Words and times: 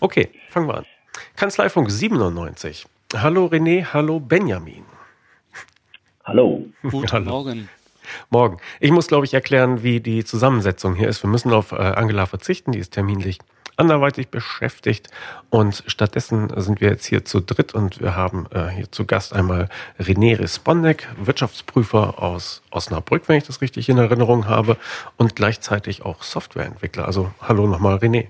Okay, 0.00 0.30
fangen 0.48 0.66
wir 0.66 0.78
an. 0.78 0.86
Kanzleifunk 1.36 1.90
97. 1.90 2.86
Hallo 3.14 3.46
René, 3.46 3.84
hallo 3.84 4.18
Benjamin. 4.18 4.84
Hallo. 6.24 6.64
Guten 6.82 7.12
hallo. 7.12 7.30
Morgen. 7.30 7.68
Morgen. 8.30 8.56
Ich 8.80 8.92
muss, 8.92 9.08
glaube 9.08 9.26
ich, 9.26 9.34
erklären, 9.34 9.82
wie 9.82 10.00
die 10.00 10.24
Zusammensetzung 10.24 10.94
hier 10.94 11.08
ist. 11.08 11.22
Wir 11.22 11.28
müssen 11.28 11.52
auf 11.52 11.72
äh, 11.72 11.76
Angela 11.76 12.24
verzichten, 12.24 12.72
die 12.72 12.78
ist 12.78 12.94
terminlich 12.94 13.38
anderweitig 13.76 14.28
beschäftigt. 14.28 15.10
Und 15.50 15.84
stattdessen 15.86 16.50
sind 16.56 16.80
wir 16.80 16.88
jetzt 16.88 17.04
hier 17.04 17.26
zu 17.26 17.40
dritt 17.40 17.74
und 17.74 18.00
wir 18.00 18.16
haben 18.16 18.46
äh, 18.52 18.68
hier 18.68 18.90
zu 18.90 19.04
Gast 19.04 19.34
einmal 19.34 19.68
René 19.98 20.38
Respondek, 20.38 21.08
Wirtschaftsprüfer 21.18 22.22
aus 22.22 22.62
Osnabrück, 22.70 23.24
wenn 23.26 23.36
ich 23.36 23.44
das 23.44 23.60
richtig 23.60 23.88
in 23.90 23.98
Erinnerung 23.98 24.48
habe, 24.48 24.78
und 25.18 25.36
gleichzeitig 25.36 26.06
auch 26.06 26.22
Softwareentwickler. 26.22 27.06
Also 27.06 27.32
hallo 27.42 27.66
nochmal 27.66 27.96
René. 27.96 28.28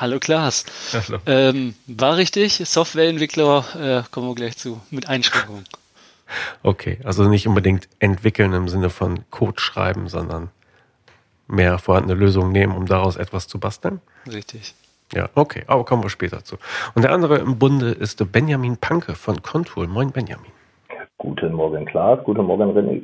Hallo 0.00 0.20
Klaas. 0.20 0.64
Hallo. 0.92 1.18
Ähm, 1.26 1.74
war 1.88 2.16
richtig, 2.16 2.62
Softwareentwickler, 2.64 3.64
äh, 3.80 4.02
kommen 4.12 4.28
wir 4.28 4.34
gleich 4.36 4.56
zu, 4.56 4.80
mit 4.90 5.08
Einschränkungen. 5.08 5.64
Okay, 6.62 7.00
also 7.02 7.28
nicht 7.28 7.48
unbedingt 7.48 7.88
entwickeln 7.98 8.52
im 8.52 8.68
Sinne 8.68 8.90
von 8.90 9.24
Code 9.30 9.60
schreiben, 9.60 10.08
sondern 10.08 10.50
mehr 11.48 11.78
vorhandene 11.78 12.14
Lösungen 12.14 12.52
nehmen, 12.52 12.76
um 12.76 12.86
daraus 12.86 13.16
etwas 13.16 13.48
zu 13.48 13.58
basteln? 13.58 14.00
Richtig. 14.30 14.74
Ja, 15.12 15.30
okay, 15.34 15.64
aber 15.66 15.84
kommen 15.84 16.04
wir 16.04 16.10
später 16.10 16.44
zu. 16.44 16.58
Und 16.94 17.02
der 17.02 17.12
andere 17.12 17.38
im 17.38 17.58
Bunde 17.58 17.90
ist 17.90 18.22
Benjamin 18.30 18.76
Panke 18.76 19.16
von 19.16 19.42
Contour. 19.42 19.88
Moin 19.88 20.12
Benjamin. 20.12 20.52
Guten 21.16 21.52
Morgen 21.54 21.86
Klaas, 21.86 22.22
guten 22.22 22.44
Morgen 22.44 22.70
René. 22.70 23.02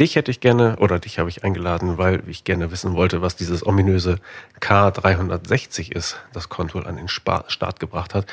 Dich 0.00 0.14
hätte 0.14 0.30
ich 0.30 0.38
gerne, 0.38 0.76
oder 0.76 1.00
dich 1.00 1.18
habe 1.18 1.28
ich 1.28 1.42
eingeladen, 1.42 1.98
weil 1.98 2.22
ich 2.28 2.44
gerne 2.44 2.70
wissen 2.70 2.94
wollte, 2.94 3.20
was 3.20 3.34
dieses 3.34 3.66
ominöse 3.66 4.20
K360 4.60 5.90
ist, 5.90 6.16
das 6.32 6.48
Contour 6.48 6.86
an 6.86 6.96
den 6.96 7.08
Start 7.08 7.80
gebracht 7.80 8.14
hat. 8.14 8.26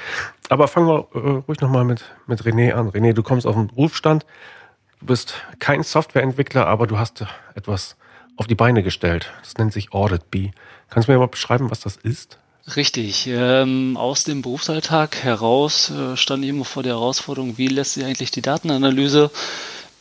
Aber 0.50 0.68
fangen 0.68 0.88
wir 0.88 1.08
äh, 1.16 1.42
ruhig 1.48 1.62
nochmal 1.62 1.84
mit, 1.84 2.04
mit 2.28 2.44
René 2.44 2.74
an. 2.74 2.90
René, 2.90 3.14
du 3.14 3.24
kommst 3.24 3.48
auf 3.48 3.56
den 3.56 3.68
Berufsstand, 3.68 4.28
du 5.00 5.08
bist 5.08 5.34
kein 5.58 5.82
Softwareentwickler, 5.82 6.68
aber 6.68 6.86
du 6.86 7.00
hast 7.00 7.26
etwas 7.56 7.96
auf 8.38 8.46
die 8.46 8.56
Beine 8.56 8.84
gestellt. 8.84 9.34
Das 9.42 9.58
nennt 9.58 9.74
sich 9.74 9.92
Audit 9.92 10.30
B. 10.30 10.52
Kannst 10.90 11.08
du 11.08 11.14
mir 11.14 11.18
mal 11.18 11.28
beschreiben, 11.28 11.72
was 11.72 11.80
das 11.80 11.96
ist? 11.98 12.38
Richtig. 12.76 13.28
Ähm, 13.28 13.96
aus 13.96 14.24
dem 14.24 14.42
Berufsalltag 14.42 15.24
heraus 15.24 15.92
äh, 15.92 16.18
stand 16.18 16.44
immer 16.46 16.66
vor 16.66 16.84
der 16.84 16.94
Herausforderung, 16.94 17.58
wie 17.58 17.68
lässt 17.68 17.94
sich 17.94 18.06
eigentlich 18.06 18.32
die 18.32 18.42
Datenanalyse 18.42 19.30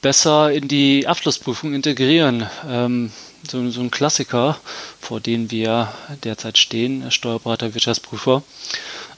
besser 0.04 0.52
in 0.52 0.68
die 0.68 1.06
Abschlussprüfung 1.06 1.72
integrieren. 1.72 2.46
Ähm, 2.68 3.10
so, 3.48 3.70
so, 3.70 3.80
ein 3.80 3.90
Klassiker, 3.90 4.58
vor 5.00 5.18
dem 5.18 5.50
wir 5.50 5.94
derzeit 6.24 6.58
stehen, 6.58 7.10
Steuerberater, 7.10 7.72
Wirtschaftsprüfer. 7.72 8.42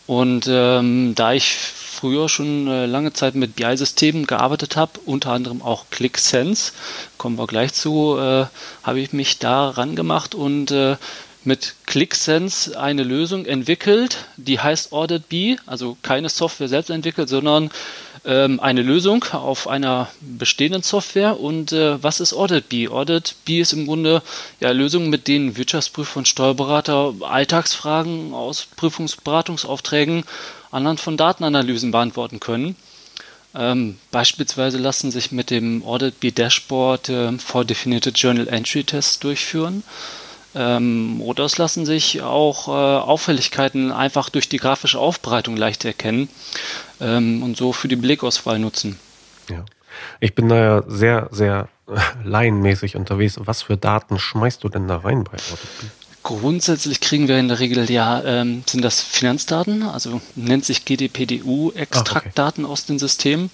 Und 0.06 0.46
ähm, 0.48 1.14
da 1.16 1.32
ich 1.32 1.52
früher 1.52 2.28
schon 2.28 2.68
äh, 2.68 2.86
lange 2.86 3.12
Zeit 3.12 3.34
mit 3.34 3.56
BI-Systemen 3.56 4.28
gearbeitet 4.28 4.76
habe, 4.76 5.00
unter 5.06 5.32
anderem 5.32 5.60
auch 5.60 5.86
ClickSense, 5.90 6.70
kommen 7.18 7.36
wir 7.36 7.48
gleich 7.48 7.72
zu, 7.72 8.16
äh, 8.16 8.46
habe 8.84 9.00
ich 9.00 9.12
mich 9.12 9.40
da 9.40 9.70
rangemacht 9.70 10.36
und 10.36 10.70
äh, 10.70 10.96
mit 11.42 11.74
ClickSense 11.86 12.78
eine 12.78 13.02
Lösung 13.02 13.44
entwickelt, 13.44 14.26
die 14.36 14.60
heißt 14.60 14.92
AuditB, 14.92 15.58
also 15.66 15.96
keine 16.02 16.28
Software 16.28 16.68
selbst 16.68 16.90
entwickelt, 16.90 17.28
sondern 17.28 17.72
ähm, 18.26 18.60
eine 18.60 18.82
Lösung 18.82 19.24
auf 19.32 19.68
einer 19.68 20.08
bestehenden 20.20 20.82
Software. 20.82 21.40
Und 21.40 21.72
äh, 21.72 22.02
was 22.02 22.20
ist 22.20 22.34
AuditB? 22.34 22.90
AuditB 22.90 23.60
ist 23.60 23.72
im 23.72 23.86
Grunde 23.86 24.22
ja 24.60 24.70
Lösungen, 24.72 25.08
mit 25.08 25.28
denen 25.28 25.56
Wirtschaftsprüfer 25.56 26.18
und 26.18 26.28
Steuerberater 26.28 27.14
Alltagsfragen 27.20 28.34
aus 28.34 28.66
Prüfungsberatungsaufträgen 28.76 30.24
anhand 30.70 31.00
von 31.00 31.16
Datenanalysen 31.16 31.92
beantworten 31.92 32.40
können. 32.40 32.76
Ähm, 33.54 33.96
beispielsweise 34.10 34.76
lassen 34.76 35.10
sich 35.10 35.32
mit 35.32 35.50
dem 35.50 35.82
AuditB 35.84 36.34
Dashboard 36.34 37.08
äh, 37.08 37.38
vordefinierte 37.38 38.10
Journal 38.10 38.48
Entry 38.48 38.84
Tests 38.84 39.18
durchführen. 39.18 39.82
Ähm, 40.56 41.20
oder 41.20 41.44
es 41.44 41.58
lassen 41.58 41.84
sich 41.84 42.22
auch 42.22 42.68
äh, 42.68 42.70
Auffälligkeiten 42.70 43.92
einfach 43.92 44.30
durch 44.30 44.48
die 44.48 44.56
grafische 44.56 44.98
Aufbereitung 44.98 45.54
leicht 45.54 45.84
erkennen 45.84 46.30
ähm, 46.98 47.42
und 47.42 47.58
so 47.58 47.74
für 47.74 47.88
die 47.88 47.96
Blickauswahl 47.96 48.58
nutzen. 48.58 48.98
Ja. 49.50 49.66
Ich 50.18 50.34
bin 50.34 50.48
da 50.48 50.56
ja 50.56 50.82
sehr, 50.86 51.28
sehr 51.30 51.68
laienmäßig 52.24 52.96
unterwegs. 52.96 53.38
Was 53.38 53.62
für 53.62 53.76
Daten 53.76 54.18
schmeißt 54.18 54.64
du 54.64 54.70
denn 54.70 54.88
da 54.88 54.96
rein 54.96 55.24
bei 55.24 55.32
AutoP? 55.32 55.90
Grundsätzlich 56.26 57.00
kriegen 57.00 57.28
wir 57.28 57.38
in 57.38 57.46
der 57.46 57.60
Regel 57.60 57.88
ja, 57.88 58.20
ähm, 58.24 58.64
sind 58.66 58.82
das 58.82 59.00
Finanzdaten, 59.00 59.84
also 59.84 60.20
nennt 60.34 60.64
sich 60.64 60.84
GDPDU-Extraktdaten 60.84 62.64
okay. 62.64 62.72
aus 62.72 62.84
den 62.84 62.98
Systemen. 62.98 63.48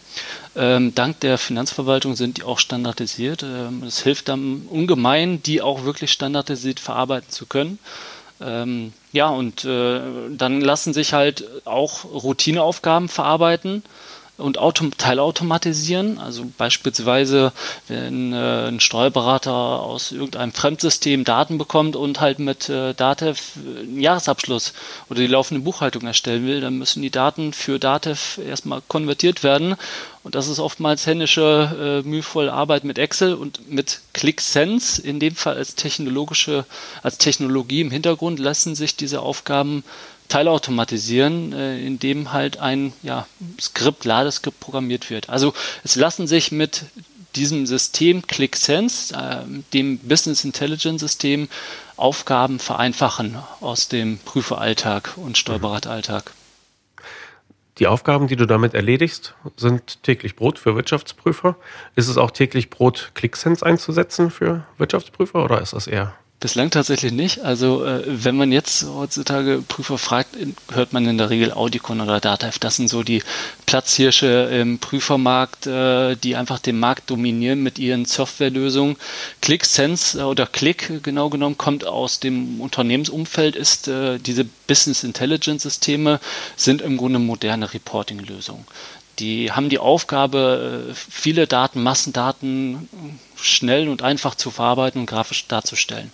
Ähm, 0.56 0.94
dank 0.94 1.20
der 1.20 1.36
Finanzverwaltung 1.36 2.16
sind 2.16 2.38
die 2.38 2.44
auch 2.44 2.58
standardisiert. 2.58 3.42
Ähm, 3.42 3.82
es 3.82 4.00
hilft 4.00 4.30
dann 4.30 4.62
ungemein, 4.70 5.42
die 5.42 5.60
auch 5.60 5.84
wirklich 5.84 6.12
standardisiert 6.12 6.80
verarbeiten 6.80 7.28
zu 7.28 7.44
können. 7.44 7.78
Ähm, 8.40 8.94
ja, 9.12 9.28
und 9.28 9.66
äh, 9.66 10.00
dann 10.30 10.62
lassen 10.62 10.94
sich 10.94 11.12
halt 11.12 11.44
auch 11.66 12.06
Routineaufgaben 12.06 13.10
verarbeiten 13.10 13.82
und 14.42 14.58
autom 14.58 14.96
teilautomatisieren. 14.96 16.18
Also 16.18 16.44
beispielsweise, 16.58 17.52
wenn 17.88 18.32
äh, 18.32 18.68
ein 18.68 18.80
Steuerberater 18.80 19.52
aus 19.52 20.12
irgendeinem 20.12 20.52
Fremdsystem 20.52 21.24
Daten 21.24 21.58
bekommt 21.58 21.96
und 21.96 22.20
halt 22.20 22.38
mit 22.38 22.68
äh, 22.68 22.92
Datev 22.92 23.40
einen 23.56 24.00
Jahresabschluss 24.00 24.74
oder 25.08 25.20
die 25.20 25.26
laufende 25.26 25.62
Buchhaltung 25.62 26.06
erstellen 26.06 26.46
will, 26.46 26.60
dann 26.60 26.78
müssen 26.78 27.02
die 27.02 27.10
Daten 27.10 27.52
für 27.52 27.78
Datev 27.78 28.38
erstmal 28.42 28.82
konvertiert 28.88 29.42
werden. 29.42 29.76
Und 30.22 30.36
das 30.36 30.46
ist 30.46 30.60
oftmals 30.60 31.06
händische, 31.06 32.02
äh, 32.04 32.08
mühevolle 32.08 32.52
Arbeit 32.52 32.84
mit 32.84 32.98
Excel 32.98 33.34
und 33.34 33.68
mit 33.70 34.00
ClickSense, 34.12 35.02
in 35.02 35.18
dem 35.18 35.34
Fall 35.34 35.56
als 35.56 35.74
technologische, 35.74 36.64
als 37.02 37.18
Technologie 37.18 37.80
im 37.80 37.90
Hintergrund, 37.90 38.38
lassen 38.38 38.74
sich 38.74 38.94
diese 38.94 39.20
Aufgaben 39.20 39.82
teilautomatisieren, 40.28 41.52
äh, 41.52 41.78
indem 41.84 42.32
halt 42.32 42.58
ein 42.58 42.92
ja, 43.02 43.26
Skript, 43.60 44.04
Ladeskript 44.04 44.60
programmiert 44.60 45.10
wird. 45.10 45.28
Also 45.28 45.54
es 45.82 45.96
lassen 45.96 46.26
sich 46.26 46.52
mit 46.52 46.84
diesem 47.34 47.66
System 47.66 48.26
ClickSense, 48.26 49.14
äh, 49.14 49.44
dem 49.72 49.98
Business 49.98 50.44
Intelligence 50.44 51.00
System, 51.00 51.48
Aufgaben 51.96 52.58
vereinfachen 52.58 53.38
aus 53.60 53.88
dem 53.88 54.18
Prüferalltag 54.18 55.16
und 55.16 55.36
Steuerberateralltag. 55.36 56.32
Die 57.82 57.88
Aufgaben, 57.88 58.28
die 58.28 58.36
du 58.36 58.46
damit 58.46 58.74
erledigst, 58.74 59.34
sind 59.56 60.04
täglich 60.04 60.36
Brot 60.36 60.60
für 60.60 60.76
Wirtschaftsprüfer. 60.76 61.56
Ist 61.96 62.06
es 62.06 62.16
auch 62.16 62.30
täglich 62.30 62.70
Brot, 62.70 63.10
ClickSense 63.14 63.66
einzusetzen 63.66 64.30
für 64.30 64.64
Wirtschaftsprüfer 64.78 65.42
oder 65.42 65.60
ist 65.60 65.72
das 65.72 65.88
eher 65.88 66.14
Bislang 66.42 66.70
tatsächlich 66.72 67.12
nicht. 67.12 67.44
Also 67.44 67.84
äh, 67.84 68.02
wenn 68.04 68.36
man 68.36 68.50
jetzt 68.50 68.84
heutzutage 68.84 69.62
Prüfer 69.62 69.96
fragt, 69.96 70.36
hört 70.72 70.92
man 70.92 71.06
in 71.06 71.16
der 71.16 71.30
Regel 71.30 71.52
Audicon 71.52 72.00
oder 72.00 72.18
DataF. 72.18 72.58
Das 72.58 72.74
sind 72.74 72.88
so 72.88 73.04
die 73.04 73.22
Platzhirsche 73.66 74.50
im 74.52 74.80
Prüfermarkt, 74.80 75.68
äh, 75.68 76.16
die 76.16 76.34
einfach 76.34 76.58
den 76.58 76.80
Markt 76.80 77.10
dominieren 77.10 77.62
mit 77.62 77.78
ihren 77.78 78.06
Softwarelösungen. 78.06 78.96
ClickSense 79.40 80.18
äh, 80.18 80.22
oder 80.24 80.46
Click 80.46 81.04
genau 81.04 81.30
genommen 81.30 81.58
kommt 81.58 81.86
aus 81.86 82.18
dem 82.18 82.60
Unternehmensumfeld, 82.60 83.54
ist 83.54 83.86
äh, 83.86 84.18
diese 84.18 84.44
Business 84.66 85.04
Intelligence 85.04 85.62
Systeme 85.62 86.18
sind 86.56 86.82
im 86.82 86.96
Grunde 86.96 87.20
moderne 87.20 87.72
Reporting-Lösungen. 87.72 88.64
Die 89.20 89.52
haben 89.52 89.68
die 89.68 89.78
Aufgabe, 89.78 90.88
äh, 90.90 90.94
viele 90.94 91.46
Daten, 91.46 91.84
Massendaten 91.84 92.88
schnell 93.42 93.88
und 93.88 94.02
einfach 94.02 94.34
zu 94.34 94.50
verarbeiten 94.50 95.00
und 95.00 95.06
grafisch 95.06 95.46
darzustellen. 95.46 96.10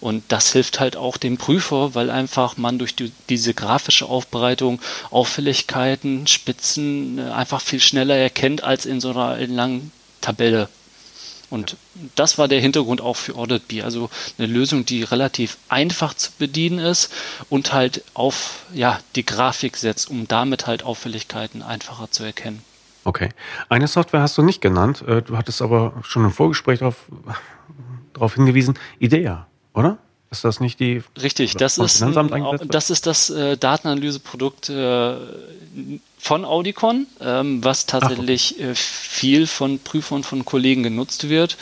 Und 0.00 0.22
das 0.28 0.52
hilft 0.52 0.78
halt 0.78 0.96
auch 0.96 1.16
dem 1.16 1.38
Prüfer, 1.38 1.94
weil 1.94 2.10
einfach 2.10 2.56
man 2.56 2.78
durch 2.78 2.94
die, 2.94 3.12
diese 3.28 3.52
grafische 3.52 4.06
Aufbereitung 4.06 4.80
Auffälligkeiten, 5.10 6.26
Spitzen 6.28 7.18
äh, 7.18 7.30
einfach 7.32 7.60
viel 7.60 7.80
schneller 7.80 8.16
erkennt 8.16 8.62
als 8.62 8.86
in 8.86 9.00
so 9.00 9.10
einer 9.10 9.44
langen 9.46 9.90
Tabelle. 10.20 10.68
Und 11.50 11.76
das 12.14 12.36
war 12.36 12.46
der 12.46 12.60
Hintergrund 12.60 13.00
auch 13.00 13.16
für 13.16 13.34
AuditB. 13.34 13.82
Also 13.82 14.10
eine 14.36 14.46
Lösung, 14.46 14.84
die 14.84 15.02
relativ 15.02 15.56
einfach 15.68 16.14
zu 16.14 16.30
bedienen 16.38 16.78
ist 16.78 17.10
und 17.48 17.72
halt 17.72 18.04
auf 18.14 18.66
ja, 18.74 19.00
die 19.16 19.24
Grafik 19.24 19.78
setzt, 19.78 20.10
um 20.10 20.28
damit 20.28 20.66
halt 20.66 20.82
Auffälligkeiten 20.82 21.62
einfacher 21.62 22.10
zu 22.10 22.22
erkennen. 22.22 22.62
Okay. 23.08 23.30
Eine 23.70 23.86
Software 23.86 24.20
hast 24.20 24.36
du 24.36 24.42
nicht 24.42 24.60
genannt. 24.60 25.02
Äh, 25.08 25.22
du 25.22 25.38
hattest 25.38 25.62
aber 25.62 25.94
schon 26.02 26.26
im 26.26 26.30
Vorgespräch 26.30 26.80
darauf, 26.80 27.06
darauf 28.12 28.34
hingewiesen. 28.34 28.78
IDEA, 28.98 29.46
oder? 29.72 29.96
Ist 30.30 30.44
das 30.44 30.60
nicht 30.60 30.78
die? 30.78 31.02
Richtig, 31.20 31.54
das 31.54 31.78
ist, 31.78 32.02
ein, 32.02 32.68
das 32.68 32.90
ist 32.90 33.06
das 33.06 33.30
äh, 33.30 33.56
Datenanalyseprodukt 33.56 34.68
äh, 34.68 35.16
von 36.18 36.44
Audicon, 36.44 37.06
ähm, 37.20 37.64
was 37.64 37.86
tatsächlich 37.86 38.60
äh, 38.60 38.74
viel 38.74 39.46
von 39.46 39.78
Prüfern 39.78 40.24
von 40.24 40.44
Kollegen 40.44 40.82
genutzt 40.82 41.30
wird. 41.30 41.56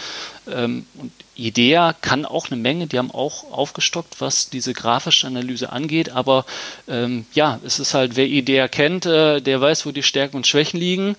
Ähm, 0.49 0.87
und 0.99 1.13
IDEA 1.37 1.93
kann 2.01 2.25
auch 2.25 2.51
eine 2.51 2.61
Menge, 2.61 2.87
die 2.87 2.99
haben 2.99 3.11
auch 3.11 3.53
aufgestockt, 3.53 4.21
was 4.21 4.49
diese 4.51 4.73
grafische 4.73 5.27
Analyse 5.27 5.71
angeht, 5.71 6.11
aber 6.11 6.45
ähm, 6.89 7.27
ja, 7.35 7.61
es 7.65 7.79
ist 7.79 7.95
halt, 7.95 8.17
wer 8.17 8.27
IDEA 8.27 8.69
kennt, 8.69 9.07
äh, 9.07 9.41
der 9.41 9.61
weiß, 9.61 9.87
wo 9.87 9.93
die 9.93 10.03
Stärken 10.03 10.37
und 10.37 10.47
Schwächen 10.47 10.81
liegen. 10.81 11.17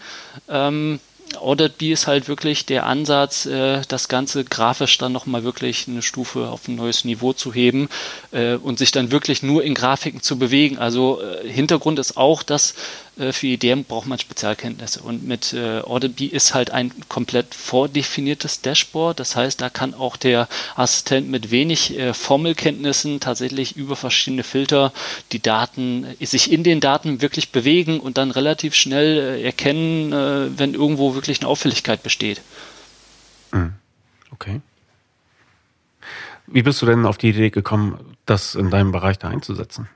Ähm, 0.50 1.00
AuditB 1.36 1.92
ist 1.92 2.08
halt 2.08 2.28
wirklich 2.28 2.66
der 2.66 2.86
Ansatz, 2.86 3.46
äh, 3.46 3.82
das 3.88 4.08
Ganze 4.08 4.44
grafisch 4.44 4.98
dann 4.98 5.12
nochmal 5.12 5.44
wirklich 5.44 5.88
eine 5.88 6.02
Stufe 6.02 6.50
auf 6.50 6.68
ein 6.68 6.76
neues 6.76 7.06
Niveau 7.06 7.34
zu 7.34 7.54
heben 7.54 7.90
äh, 8.32 8.56
und 8.56 8.80
sich 8.80 8.92
dann 8.92 9.12
wirklich 9.12 9.44
nur 9.44 9.64
in 9.64 9.74
Grafiken 9.74 10.22
zu 10.22 10.38
bewegen. 10.38 10.78
Also 10.78 11.22
äh, 11.22 11.50
Hintergrund 11.50 12.00
ist 12.00 12.18
auch, 12.18 12.44
dass 12.44 12.76
für 13.32 13.48
IDM 13.48 13.84
braucht 13.84 14.08
man 14.08 14.20
Spezialkenntnisse. 14.20 15.02
Und 15.02 15.28
mit 15.28 15.54
äh, 15.54 15.82
Audible 15.82 16.28
ist 16.28 16.54
halt 16.54 16.72
ein 16.72 16.92
komplett 17.10 17.56
vordefiniertes 17.56 18.62
Dashboard. 18.62 19.20
Das 19.20 19.36
heißt, 19.36 19.60
da 19.60 19.70
kann 19.70 19.94
auch 19.94 20.18
der 20.18 20.48
Assistent 20.76 21.30
mit 21.30 21.50
wenig 21.52 21.98
äh, 21.98 22.14
Formelkenntnissen 22.14 23.20
tatsächlich 23.20 23.76
über 23.76 23.96
verschiedene 23.96 24.44
Filter 24.44 24.94
die 25.32 25.42
Daten, 25.42 26.06
äh, 26.20 26.26
sich 26.26 26.52
in 26.52 26.64
den 26.64 26.80
Daten 26.80 27.22
wirklich 27.22 27.52
bewegen 27.52 28.00
und 28.00 28.18
dann 28.18 28.32
relativ 28.32 28.76
schnell 28.76 29.18
äh, 29.18 29.44
erkennen, 29.44 30.14
äh, 30.14 30.58
wenn 30.58 30.74
irgendwo 30.74 31.16
wirklich 31.16 31.42
eine 31.42 31.48
Auffälligkeit 31.48 32.04
besteht. 32.04 32.42
Mhm. 33.52 33.74
Okay. 34.32 34.62
Wie 36.48 36.62
bist 36.62 36.82
du 36.82 36.86
denn 36.86 37.06
auf 37.06 37.18
die 37.18 37.30
Idee 37.30 37.50
gekommen, 37.50 38.16
das 38.26 38.56
in 38.56 38.70
deinem 38.70 38.92
Bereich 38.92 39.20
da 39.20 39.28
einzusetzen? 39.28 39.90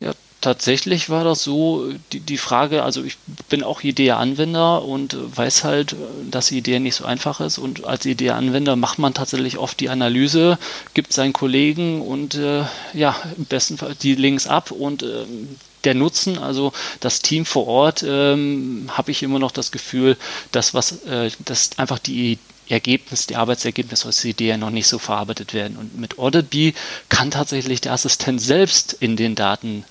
Ja, 0.00 0.12
tatsächlich 0.44 1.08
war 1.08 1.24
das 1.24 1.42
so, 1.42 1.90
die, 2.12 2.20
die 2.20 2.36
Frage, 2.36 2.82
also 2.82 3.02
ich 3.02 3.16
bin 3.48 3.62
auch 3.62 3.82
IDEA-Anwender 3.82 4.84
und 4.84 5.16
weiß 5.34 5.64
halt, 5.64 5.96
dass 6.30 6.50
IDEA 6.50 6.80
nicht 6.80 6.96
so 6.96 7.06
einfach 7.06 7.40
ist 7.40 7.56
und 7.56 7.84
als 7.86 8.04
IDEA-Anwender 8.04 8.76
macht 8.76 8.98
man 8.98 9.14
tatsächlich 9.14 9.56
oft 9.56 9.80
die 9.80 9.88
Analyse, 9.88 10.58
gibt 10.92 11.14
seinen 11.14 11.32
Kollegen 11.32 12.02
und 12.02 12.34
äh, 12.34 12.64
ja, 12.92 13.16
im 13.38 13.46
besten 13.46 13.78
Fall 13.78 13.94
die 13.94 14.16
Links 14.16 14.46
ab 14.46 14.70
und 14.70 15.02
äh, 15.02 15.24
der 15.84 15.94
Nutzen, 15.94 16.36
also 16.36 16.74
das 17.00 17.20
Team 17.20 17.46
vor 17.46 17.66
Ort, 17.66 18.04
ähm, 18.06 18.90
habe 18.90 19.12
ich 19.12 19.22
immer 19.22 19.38
noch 19.38 19.50
das 19.50 19.72
Gefühl, 19.72 20.18
dass 20.52 20.74
was, 20.74 21.04
äh, 21.04 21.30
dass 21.38 21.78
einfach 21.78 21.98
die 21.98 22.38
Ergebnis, 22.68 23.26
die 23.26 23.36
Arbeitsergebnisse 23.36 24.08
aus 24.08 24.22
IDEA 24.22 24.58
noch 24.58 24.70
nicht 24.70 24.88
so 24.88 24.98
verarbeitet 24.98 25.54
werden. 25.54 25.78
Und 25.78 25.98
mit 25.98 26.18
AuditB 26.18 26.76
kann 27.08 27.30
tatsächlich 27.30 27.80
der 27.80 27.92
Assistent 27.92 28.42
selbst 28.42 28.92
in 28.92 29.16
den 29.16 29.34
Daten 29.34 29.84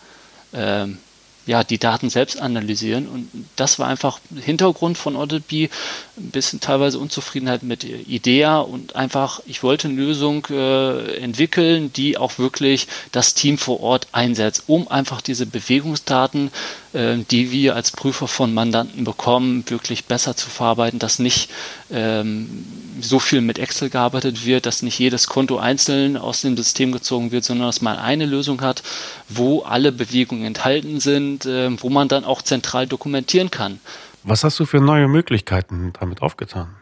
ähm, 0.53 0.97
ja, 1.45 1.63
die 1.63 1.77
Daten 1.77 2.09
selbst 2.09 2.39
analysieren. 2.39 3.07
Und 3.07 3.29
das 3.55 3.79
war 3.79 3.87
einfach 3.87 4.19
Hintergrund 4.35 4.97
von 4.97 5.15
AuditB, 5.15 5.69
ein 6.15 6.29
bisschen 6.29 6.59
teilweise 6.59 6.99
Unzufriedenheit 6.99 7.63
mit 7.63 7.83
IDEA 7.83 8.59
und 8.59 8.95
einfach, 8.95 9.41
ich 9.47 9.63
wollte 9.63 9.87
eine 9.87 9.97
Lösung 9.97 10.45
äh, 10.51 11.17
entwickeln, 11.17 11.91
die 11.91 12.17
auch 12.17 12.37
wirklich 12.37 12.87
das 13.11 13.33
Team 13.33 13.57
vor 13.57 13.81
Ort 13.81 14.07
einsetzt, 14.11 14.65
um 14.67 14.87
einfach 14.87 15.21
diese 15.21 15.47
Bewegungsdaten, 15.47 16.51
äh, 16.93 17.17
die 17.31 17.51
wir 17.51 17.75
als 17.75 17.89
Prüfer 17.89 18.27
von 18.27 18.53
Mandanten 18.53 19.03
bekommen, 19.05 19.63
wirklich 19.69 20.05
besser 20.05 20.35
zu 20.35 20.49
verarbeiten, 20.49 20.99
dass 20.99 21.17
nicht 21.17 21.49
ähm, 21.91 22.65
so 23.01 23.17
viel 23.17 23.41
mit 23.41 23.57
Excel 23.57 23.89
gearbeitet 23.89 24.45
wird, 24.45 24.67
dass 24.67 24.83
nicht 24.83 24.99
jedes 24.99 25.25
Konto 25.25 25.57
einzeln 25.57 26.15
aus 26.15 26.41
dem 26.41 26.55
System 26.55 26.91
gezogen 26.91 27.31
wird, 27.31 27.43
sondern 27.43 27.67
dass 27.67 27.81
man 27.81 27.97
eine 27.97 28.27
Lösung 28.27 28.61
hat, 28.61 28.83
wo 29.29 29.61
alle 29.61 29.91
Bewegungen 29.91 30.45
enthalten 30.45 30.99
sind, 30.99 31.47
äh, 31.47 31.71
wo 31.81 31.89
man 31.89 32.07
dann 32.07 32.23
auch 32.23 32.43
zentral 32.43 32.85
dokumentieren 32.85 33.49
kann. 33.49 33.79
Was 34.23 34.43
hast 34.43 34.59
du 34.59 34.65
für 34.65 34.79
neue 34.79 35.07
Möglichkeiten 35.07 35.93
damit 35.99 36.21
aufgetan? 36.21 36.75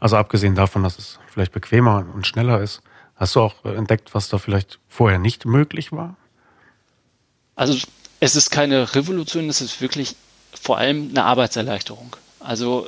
Also 0.00 0.16
abgesehen 0.16 0.54
davon, 0.54 0.82
dass 0.82 0.98
es 0.98 1.18
vielleicht 1.28 1.52
bequemer 1.52 2.06
und 2.14 2.26
schneller 2.26 2.60
ist, 2.60 2.82
hast 3.16 3.36
du 3.36 3.40
auch 3.40 3.64
entdeckt, 3.64 4.14
was 4.14 4.28
da 4.28 4.38
vielleicht 4.38 4.78
vorher 4.88 5.18
nicht 5.18 5.44
möglich 5.44 5.92
war? 5.92 6.16
Also 7.54 7.76
es 8.20 8.36
ist 8.36 8.50
keine 8.50 8.94
Revolution, 8.94 9.48
es 9.48 9.60
ist 9.60 9.80
wirklich 9.80 10.16
vor 10.52 10.78
allem 10.78 11.10
eine 11.10 11.24
Arbeitserleichterung. 11.24 12.16
Also, 12.40 12.86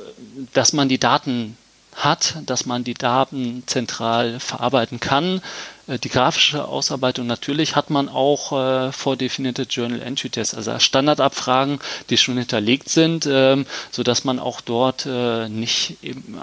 dass 0.53 0.73
man 0.73 0.89
die 0.89 0.99
Daten 0.99 1.57
hat, 1.95 2.37
dass 2.45 2.65
man 2.65 2.83
die 2.83 2.93
Daten 2.93 3.63
zentral 3.67 4.39
verarbeiten 4.39 4.99
kann. 4.99 5.41
Äh, 5.87 5.99
die 5.99 6.09
grafische 6.09 6.65
Ausarbeitung 6.65 7.27
natürlich 7.27 7.75
hat 7.75 7.89
man 7.89 8.09
auch 8.09 8.51
äh, 8.51 8.91
vordefinierte 8.91 9.63
Journal 9.63 10.01
Entry 10.01 10.29
Tests, 10.29 10.55
also 10.55 10.77
Standardabfragen, 10.79 11.79
die 12.09 12.17
schon 12.17 12.37
hinterlegt 12.37 12.89
sind, 12.89 13.27
ähm, 13.29 13.65
so 13.91 14.03
dass 14.03 14.23
man 14.23 14.39
auch 14.39 14.61
dort 14.61 15.05
äh, 15.05 15.49
nicht 15.49 15.97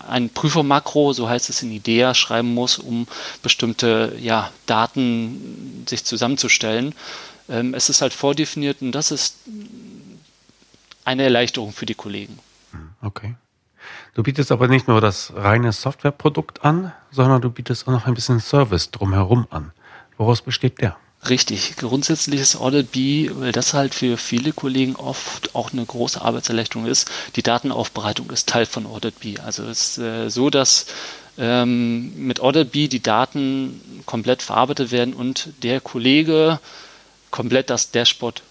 ein 0.09 0.31
Prüfermakro, 0.31 1.13
so 1.13 1.29
heißt 1.29 1.51
es 1.51 1.63
in 1.63 1.73
IDEA, 1.73 2.15
schreiben 2.15 2.55
muss, 2.55 2.79
um 2.79 3.07
bestimmte 3.43 4.17
ja, 4.21 4.51
Daten 4.67 5.85
sich 5.89 6.05
zusammenzustellen. 6.05 6.95
Ähm, 7.49 7.75
es 7.75 7.89
ist 7.89 8.03
halt 8.03 8.13
vordefiniert 8.13 8.83
und 8.83 8.93
das 8.93 9.11
ist 9.11 9.37
eine 11.05 11.25
Erleichterung 11.25 11.73
für 11.73 11.87
die 11.87 11.95
Kollegen. 11.95 12.39
Okay. 13.03 13.35
Du 14.15 14.23
bietest 14.23 14.53
aber 14.53 14.69
nicht 14.69 14.89
nur 14.89 15.01
das 15.01 15.33
reine 15.35 15.73
Softwareprodukt 15.73 16.65
an, 16.65 16.93
sondern 17.11 17.41
du 17.41 17.49
bietest 17.49 17.89
auch 17.89 17.93
noch 17.93 18.07
ein 18.07 18.13
bisschen 18.13 18.41
Service 18.41 18.91
drumherum 18.91 19.47
an. 19.49 19.73
Woraus 20.19 20.43
besteht 20.43 20.83
der? 20.83 20.97
Richtig, 21.29 21.77
grundsätzlich 21.77 22.41
ist 22.41 22.57
Audit 22.57 22.93
B, 22.93 23.31
weil 23.33 23.53
das 23.53 23.73
halt 23.73 23.95
für 23.95 24.19
viele 24.19 24.53
Kollegen 24.53 24.97
oft 24.97 25.55
auch 25.55 25.73
eine 25.73 25.87
große 25.87 26.21
Arbeitserleichterung 26.21 26.87
ist. 26.87 27.11
Die 27.37 27.43
Datenaufbereitung 27.43 28.29
ist 28.31 28.49
Teil 28.49 28.67
von 28.67 28.87
Audit 28.87 29.21
B. 29.21 29.39
Also 29.39 29.63
es 29.63 29.97
ist 29.97 29.99
äh, 29.99 30.29
so, 30.29 30.51
dass 30.51 30.87
ähm, 31.39 32.13
mit 32.27 32.41
Audit 32.41 32.73
B 32.73 32.89
die 32.89 33.03
Daten 33.03 34.03
komplett 34.05 34.43
verarbeitet 34.43 34.91
werden 34.91 35.15
und 35.15 35.51
der 35.63 35.81
Kollege 35.81 36.61
komplett 37.31 37.71
das 37.71 37.93
Dashboard 37.93 38.43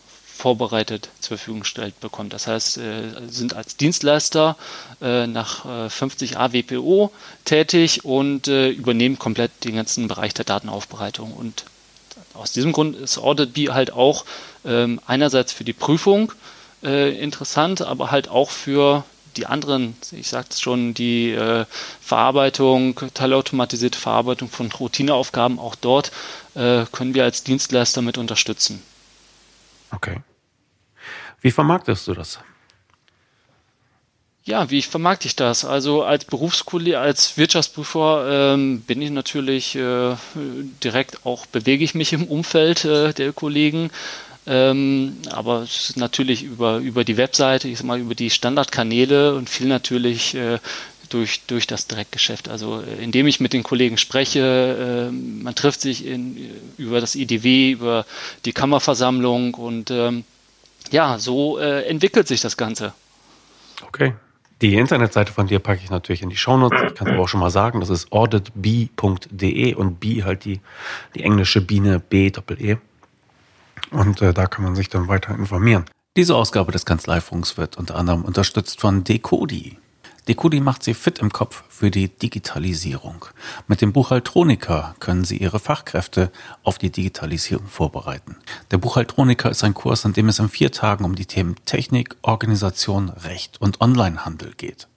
vorbereitet 0.42 1.10
zur 1.20 1.38
Verfügung 1.38 1.62
gestellt 1.62 2.00
bekommt. 2.00 2.34
Das 2.34 2.48
heißt, 2.48 2.78
äh, 2.78 3.04
sind 3.30 3.54
als 3.54 3.78
Dienstleister 3.78 4.58
äh, 5.02 5.28
nach 5.28 5.86
äh, 5.86 5.90
50 5.90 6.38
AWPO 6.38 7.12
tätig 7.46 8.04
und 8.06 8.48
äh, 8.48 8.70
übernehmen 8.70 9.20
komplett 9.20 9.52
den 9.64 9.76
ganzen 9.76 10.08
Bereich 10.08 10.34
der 10.34 10.46
Datenaufbereitung. 10.46 11.32
Und 11.34 11.66
aus 12.34 12.52
diesem 12.52 12.72
Grund 12.72 12.96
ist 12.96 13.20
AuditB 13.20 13.70
halt 13.70 13.94
auch 13.94 14.26
ähm, 14.66 15.00
einerseits 15.06 15.54
für 15.54 15.64
die 15.64 15.74
Prüfung 15.74 16.32
äh, 16.84 17.16
interessant, 17.20 17.84
aber 17.84 18.10
halt 18.10 18.28
auch 18.28 18.50
für 18.50 19.04
die 19.38 19.46
anderen, 19.46 19.96
ich 20.12 20.28
sagte 20.28 20.54
es 20.54 20.62
schon, 20.62 20.94
die 20.96 21.32
äh, 21.32 21.66
Verarbeitung, 22.02 23.00
teilautomatisierte 23.14 23.98
Verarbeitung 23.98 24.50
von 24.50 24.72
Routineaufgaben, 24.72 25.60
auch 25.60 25.76
dort 25.76 26.12
äh, 26.56 26.86
können 26.92 27.14
wir 27.14 27.24
als 27.24 27.44
Dienstleister 27.44 28.02
mit 28.02 28.18
unterstützen. 28.18 28.82
Okay. 29.92 30.18
Wie 31.42 31.52
vermarktest 31.52 32.08
du 32.08 32.14
das? 32.14 32.40
Ja, 34.44 34.72
wie 34.72 34.82
vermarkte 34.82 35.28
ich 35.28 35.36
das? 35.36 35.66
Also 35.66 36.04
als 36.04 36.26
Berufskollege, 36.26 37.00
als 37.00 37.38
Wirtschaftsprüfer 37.38 38.54
ähm, 38.56 38.82
bin 38.82 39.02
ich 39.02 39.12
natürlich 39.12 39.76
äh, 39.76 40.16
direkt 40.84 41.26
auch, 41.26 41.46
bewege 41.46 41.84
ich 41.84 41.94
mich 41.94 42.12
im 42.12 42.24
Umfeld 42.24 42.84
äh, 42.86 43.14
der 43.14 43.34
Kollegen. 43.34 43.92
Ähm, 44.48 45.18
aber 45.30 45.68
natürlich 45.96 46.42
über, 46.42 46.78
über 46.78 47.04
die 47.04 47.18
Webseite, 47.18 47.68
ich 47.68 47.78
sag 47.78 47.86
mal, 47.86 48.00
über 48.00 48.16
die 48.16 48.32
Standardkanäle 48.32 49.36
und 49.36 49.48
viel 49.48 49.68
natürlich 49.68 50.34
äh, 50.34 50.58
durch, 51.10 51.42
durch 51.46 51.68
das 51.68 51.86
Direktgeschäft. 51.86 52.50
Also 52.50 52.82
äh, 52.82 53.04
indem 53.04 53.28
ich 53.28 53.40
mit 53.40 53.54
den 53.54 53.62
Kollegen 53.62 53.98
spreche, 54.00 55.10
äh, 55.10 55.12
man 55.12 55.54
trifft 55.54 55.82
sich 55.82 56.06
in, 56.06 56.50
über 56.78 57.00
das 57.00 57.14
IDW, 57.14 57.72
über 57.72 58.08
die 58.46 58.54
Kammerversammlung 58.54 59.54
und 59.54 59.92
ähm, 59.92 60.24
ja, 60.92 61.18
so 61.18 61.58
äh, 61.60 61.84
entwickelt 61.84 62.28
sich 62.28 62.42
das 62.42 62.58
Ganze. 62.58 62.94
Okay. 63.88 64.14
Die 64.62 64.76
Internetseite 64.76 65.34
von 65.34 65.48
dir 65.48 65.58
packe 65.58 65.82
ich 65.84 65.90
natürlich 65.90 66.22
in 66.22 66.30
die 66.30 66.38
Shownotes. 66.38 66.80
Ich 66.90 66.96
kann 66.96 67.08
es 67.08 67.14
aber 67.14 67.24
auch 67.24 67.28
schon 67.28 67.40
mal 67.40 67.50
sagen, 67.50 67.80
das 67.80 67.90
ist 67.90 68.12
auditb.de 68.12 69.74
und 69.74 70.00
B 70.00 70.24
halt 70.24 70.46
die, 70.46 70.62
die 71.16 71.24
englische 71.24 71.62
Biene 71.62 72.00
B-Doppel-E. 72.00 72.78
Und 73.90 74.22
äh, 74.22 74.34
da 74.34 74.46
kann 74.46 74.64
man 74.64 74.76
sich 74.76 74.88
dann 74.88 75.08
weiter 75.08 75.34
informieren. 75.34 75.86
Diese 76.16 76.36
Ausgabe 76.36 76.72
des 76.72 76.86
Kanzleifunks 76.86 77.58
wird 77.58 77.78
unter 77.78 77.96
anderem 77.96 78.24
unterstützt 78.24 78.80
von 78.80 79.04
Decodi. 79.04 79.78
Decudi 80.28 80.60
macht 80.62 80.84
Sie 80.84 80.94
fit 80.94 81.18
im 81.18 81.32
Kopf 81.32 81.64
für 81.68 81.90
die 81.90 82.10
Digitalisierung. 82.10 83.26
Mit 83.68 83.82
dem 83.82 83.92
Buchhaltroniker 83.92 84.96
können 85.00 85.24
Sie 85.24 85.38
Ihre 85.38 85.60
Fachkräfte 85.60 86.32
auf 86.62 86.78
die 86.78 86.92
Digitalisierung 86.92 87.66
vorbereiten. 87.66 88.36
Der 88.70 88.78
Buchhaltroniker 88.78 89.50
ist 89.50 89.64
ein 89.64 89.74
Kurs, 89.74 90.06
in 90.06 90.14
dem 90.14 90.30
es 90.30 90.38
in 90.38 90.50
vier 90.50 90.72
Tagen 90.72 91.06
um 91.06 91.16
die 91.16 91.26
Themen 91.26 91.56
Technik, 91.66 92.16
Organisation, 92.22 93.10
Recht 93.10 93.60
und 93.60 93.82
Onlinehandel 93.82 94.54
geht. 94.56 94.88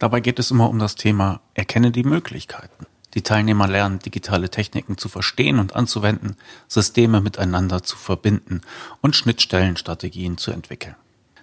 Dabei 0.00 0.20
geht 0.20 0.40
es 0.40 0.50
immer 0.50 0.68
um 0.68 0.80
das 0.80 0.96
Thema 0.96 1.40
Erkenne 1.54 1.92
die 1.92 2.04
Möglichkeiten. 2.04 2.86
Die 3.14 3.22
Teilnehmer 3.22 3.68
lernen, 3.68 4.00
digitale 4.00 4.50
Techniken 4.50 4.98
zu 4.98 5.08
verstehen 5.08 5.58
und 5.60 5.76
anzuwenden, 5.76 6.36
Systeme 6.66 7.20
miteinander 7.20 7.82
zu 7.82 7.96
verbinden 7.96 8.62
und 9.00 9.16
Schnittstellenstrategien 9.16 10.36
zu 10.36 10.50
entwickeln. 10.50 10.96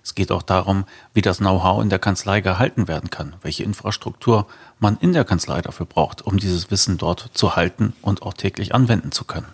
Es 0.04 0.16
geht 0.16 0.32
auch 0.32 0.42
darum, 0.42 0.86
wie 1.14 1.22
das 1.22 1.38
Know-how 1.38 1.82
in 1.82 1.90
der 1.90 2.00
Kanzlei 2.00 2.42
gehalten 2.42 2.88
werden 2.88 3.10
kann, 3.10 3.36
welche 3.42 3.64
Infrastruktur 3.64 4.48
man 4.80 4.98
in 4.98 5.14
der 5.14 5.24
Kanzlei 5.24 5.62
dafür 5.62 5.86
braucht, 5.86 6.22
um 6.22 6.38
dieses 6.38 6.70
Wissen 6.72 6.98
dort 6.98 7.32
zu 7.34 7.56
halten 7.56 7.94
und 8.02 8.22
auch 8.22 8.34
täglich 8.34 8.76
anwenden 8.76 9.12
zu 9.14 9.24
können. 9.24 9.48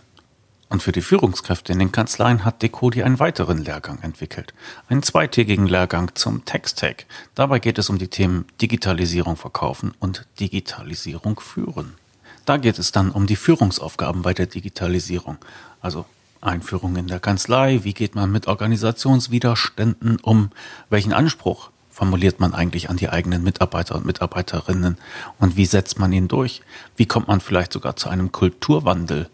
Und 0.70 0.84
für 0.84 0.92
die 0.92 1.02
Führungskräfte 1.02 1.74
in 1.74 1.80
den 1.80 1.92
Kanzleien 1.92 2.46
hat 2.46 2.62
Decodi 2.62 3.02
einen 3.02 3.20
weiteren 3.20 3.64
Lehrgang 3.64 4.00
entwickelt. 4.02 4.54
Einen 4.88 5.02
zweitägigen 5.02 5.66
Lehrgang 5.66 6.12
zum 6.14 6.46
Text-Tag. 6.46 7.06
Dabei 7.34 7.58
geht 7.58 7.80
es 7.80 7.90
um 7.90 7.98
die 7.98 8.08
Themen 8.08 8.46
Digitalisierung 8.62 9.36
verkaufen 9.36 9.94
und 10.00 10.28
Digitalisierung 10.40 11.40
führen. 11.40 11.96
Da 12.46 12.58
geht 12.58 12.78
es 12.78 12.92
dann 12.92 13.10
um 13.12 13.26
die 13.26 13.36
Führungsaufgaben 13.36 14.22
bei 14.22 14.34
der 14.34 14.46
Digitalisierung. 14.46 15.38
Also 15.82 16.06
Einführung 16.42 16.96
in 16.96 17.08
der 17.08 17.20
Kanzlei, 17.20 17.84
wie 17.84 17.94
geht 17.94 18.16
man 18.16 18.32
mit 18.32 18.48
Organisationswiderständen 18.48 20.20
um, 20.22 20.52
welchen 20.90 21.14
Anspruch 21.14 21.72
formuliert 21.90 22.40
man 22.40 22.54
eigentlich 22.54 22.90
an 22.90 22.96
die 22.96 23.10
eigenen 23.10 23.44
Mitarbeiter 23.44 23.96
und 23.96 24.06
Mitarbeiterinnen 24.06 24.98
und 25.38 25.58
wie 25.58 25.66
setzt 25.66 26.00
man 26.00 26.14
ihn 26.14 26.30
durch, 26.30 26.62
wie 26.96 27.06
kommt 27.06 27.28
man 27.28 27.42
vielleicht 27.42 27.74
sogar 27.74 27.98
zu 27.98 28.08
einem 28.08 28.32
Kulturwandel 28.32 29.30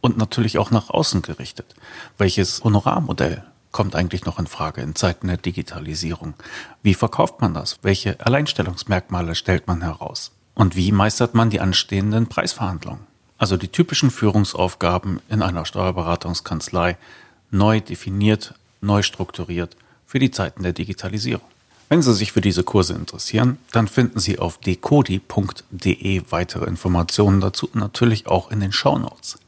und 0.00 0.18
natürlich 0.18 0.58
auch 0.58 0.72
nach 0.72 0.90
außen 0.90 1.22
gerichtet. 1.22 1.76
Welches 2.18 2.64
Honorarmodell 2.64 3.44
kommt 3.70 3.94
eigentlich 3.94 4.24
noch 4.24 4.40
in 4.40 4.48
Frage 4.48 4.82
in 4.82 4.96
Zeiten 4.96 5.28
der 5.28 5.36
Digitalisierung? 5.36 6.34
Wie 6.82 6.94
verkauft 6.94 7.40
man 7.40 7.54
das? 7.54 7.78
Welche 7.82 8.18
Alleinstellungsmerkmale 8.20 9.36
stellt 9.36 9.68
man 9.68 9.82
heraus? 9.82 10.32
Und 10.54 10.74
wie 10.74 10.92
meistert 10.92 11.34
man 11.34 11.50
die 11.50 11.60
anstehenden 11.60 12.26
Preisverhandlungen? 12.26 13.11
Also 13.42 13.56
die 13.56 13.66
typischen 13.66 14.12
Führungsaufgaben 14.12 15.20
in 15.28 15.42
einer 15.42 15.66
Steuerberatungskanzlei, 15.66 16.96
neu 17.50 17.80
definiert, 17.80 18.54
neu 18.80 19.02
strukturiert 19.02 19.76
für 20.06 20.20
die 20.20 20.30
Zeiten 20.30 20.62
der 20.62 20.72
Digitalisierung. 20.72 21.48
Wenn 21.88 22.02
Sie 22.02 22.14
sich 22.14 22.30
für 22.30 22.40
diese 22.40 22.62
Kurse 22.62 22.94
interessieren, 22.94 23.58
dann 23.72 23.88
finden 23.88 24.20
Sie 24.20 24.38
auf 24.38 24.58
decodi.de 24.58 26.22
weitere 26.30 26.66
Informationen 26.66 27.40
dazu 27.40 27.66
und 27.66 27.80
natürlich 27.80 28.28
auch 28.28 28.52
in 28.52 28.60
den 28.60 28.70
Show 28.70 28.96
Notes. 28.96 29.40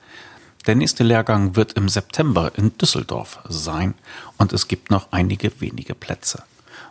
Der 0.67 0.75
nächste 0.75 1.05
Lehrgang 1.05 1.55
wird 1.55 1.75
im 1.75 1.89
September 1.89 2.51
in 2.57 2.77
Düsseldorf 2.77 3.39
sein 3.49 3.95
und 4.39 4.53
es 4.53 4.67
gibt 4.67 4.91
noch 4.91 5.13
einige 5.13 5.53
wenige 5.61 5.95
Plätze. 5.95 6.43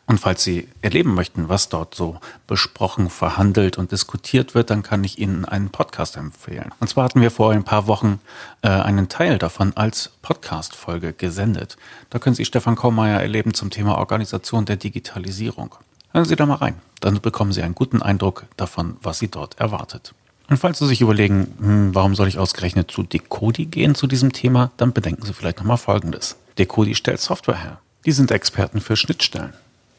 Und 0.05 0.19
falls 0.19 0.43
Sie 0.43 0.67
erleben 0.81 1.13
möchten, 1.15 1.47
was 1.47 1.69
dort 1.69 1.95
so 1.95 2.19
besprochen, 2.45 3.09
verhandelt 3.09 3.77
und 3.77 3.91
diskutiert 3.91 4.53
wird, 4.53 4.69
dann 4.69 4.83
kann 4.83 5.03
ich 5.03 5.17
Ihnen 5.17 5.45
einen 5.45 5.69
Podcast 5.69 6.17
empfehlen. 6.17 6.71
Und 6.79 6.89
zwar 6.89 7.05
hatten 7.05 7.21
wir 7.21 7.31
vor 7.31 7.51
ein 7.51 7.63
paar 7.63 7.87
Wochen 7.87 8.19
äh, 8.61 8.67
einen 8.67 9.07
Teil 9.07 9.37
davon 9.37 9.71
als 9.77 10.11
Podcast-Folge 10.21 11.13
gesendet. 11.13 11.77
Da 12.09 12.19
können 12.19 12.35
Sie 12.35 12.43
Stefan 12.43 12.75
Kaumeier 12.75 13.21
erleben 13.21 13.53
zum 13.53 13.69
Thema 13.69 13.97
Organisation 13.97 14.65
der 14.65 14.75
Digitalisierung. 14.75 15.75
Hören 16.11 16.25
Sie 16.25 16.35
da 16.35 16.45
mal 16.45 16.55
rein. 16.55 16.75
Dann 16.99 17.21
bekommen 17.21 17.53
Sie 17.53 17.63
einen 17.63 17.75
guten 17.75 18.01
Eindruck 18.01 18.45
davon, 18.57 18.97
was 19.01 19.19
Sie 19.19 19.29
dort 19.29 19.59
erwartet. 19.59 20.13
Und 20.49 20.57
falls 20.57 20.79
Sie 20.79 20.87
sich 20.87 21.01
überlegen, 21.01 21.55
hm, 21.59 21.95
warum 21.95 22.13
soll 22.15 22.27
ich 22.27 22.37
ausgerechnet 22.37 22.91
zu 22.91 23.03
Decodi 23.03 23.65
gehen 23.65 23.95
zu 23.95 24.07
diesem 24.07 24.33
Thema, 24.33 24.71
dann 24.77 24.91
bedenken 24.91 25.25
Sie 25.25 25.33
vielleicht 25.33 25.59
nochmal 25.59 25.77
Folgendes. 25.77 26.35
Decodi 26.57 26.93
stellt 26.93 27.21
Software 27.21 27.57
her. 27.57 27.79
Die 28.05 28.11
sind 28.11 28.31
Experten 28.31 28.81
für 28.81 28.97
Schnittstellen. 28.97 29.53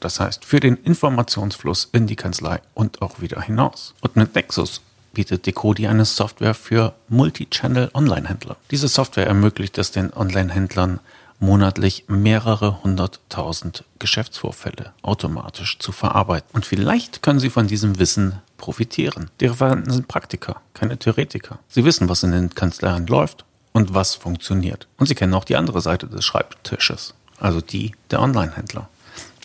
Das 0.05 0.21
heißt, 0.21 0.45
für 0.45 0.61
den 0.61 0.77
Informationsfluss 0.77 1.89
in 1.93 2.07
die 2.07 2.15
Kanzlei 2.15 2.61
und 2.75 3.01
auch 3.01 3.23
wieder 3.23 3.41
hinaus. 3.41 3.95
Und 4.03 4.17
mit 4.17 4.35
Nexus 4.35 4.83
bietet 5.15 5.47
Decodi 5.47 5.87
eine 5.87 6.05
Software 6.05 6.53
für 6.53 6.93
Multi-Channel 7.09 7.91
Online-Händler. 7.95 8.57
Diese 8.71 8.89
Software 8.89 9.27
ermöglicht 9.27 9.79
es 9.79 9.93
den 9.93 10.13
Online-Händlern 10.13 11.01
monatlich 11.39 12.05
mehrere 12.07 12.83
hunderttausend 12.83 13.85
Geschäftsvorfälle 13.99 14.93
automatisch 15.01 15.79
zu 15.79 15.91
verarbeiten. 15.91 16.51
Und 16.53 16.67
vielleicht 16.67 17.23
können 17.23 17.41
Sie 17.41 17.49
von 17.49 17.67
diesem 17.67 17.99
Wissen 17.99 18.43
profitieren. 18.59 19.31
Die 19.41 19.47
Referenten 19.47 19.91
sind 19.91 20.07
Praktiker, 20.07 20.61
keine 20.75 20.99
Theoretiker. 20.99 21.61
Sie 21.71 21.87
wissen, 21.87 22.11
was 22.11 22.23
in 22.23 22.33
den 22.33 22.55
Kanzleien 22.55 23.07
läuft 23.07 23.47
und 23.73 23.95
was 23.95 24.17
funktioniert. 24.17 24.87
Und 24.99 25.07
Sie 25.07 25.15
kennen 25.15 25.33
auch 25.33 25.45
die 25.45 25.57
andere 25.57 25.81
Seite 25.81 26.09
des 26.09 26.27
Schreibtisches, 26.27 27.15
also 27.41 27.63
die 27.63 27.93
der 28.11 28.21
Online-Händler. 28.21 28.91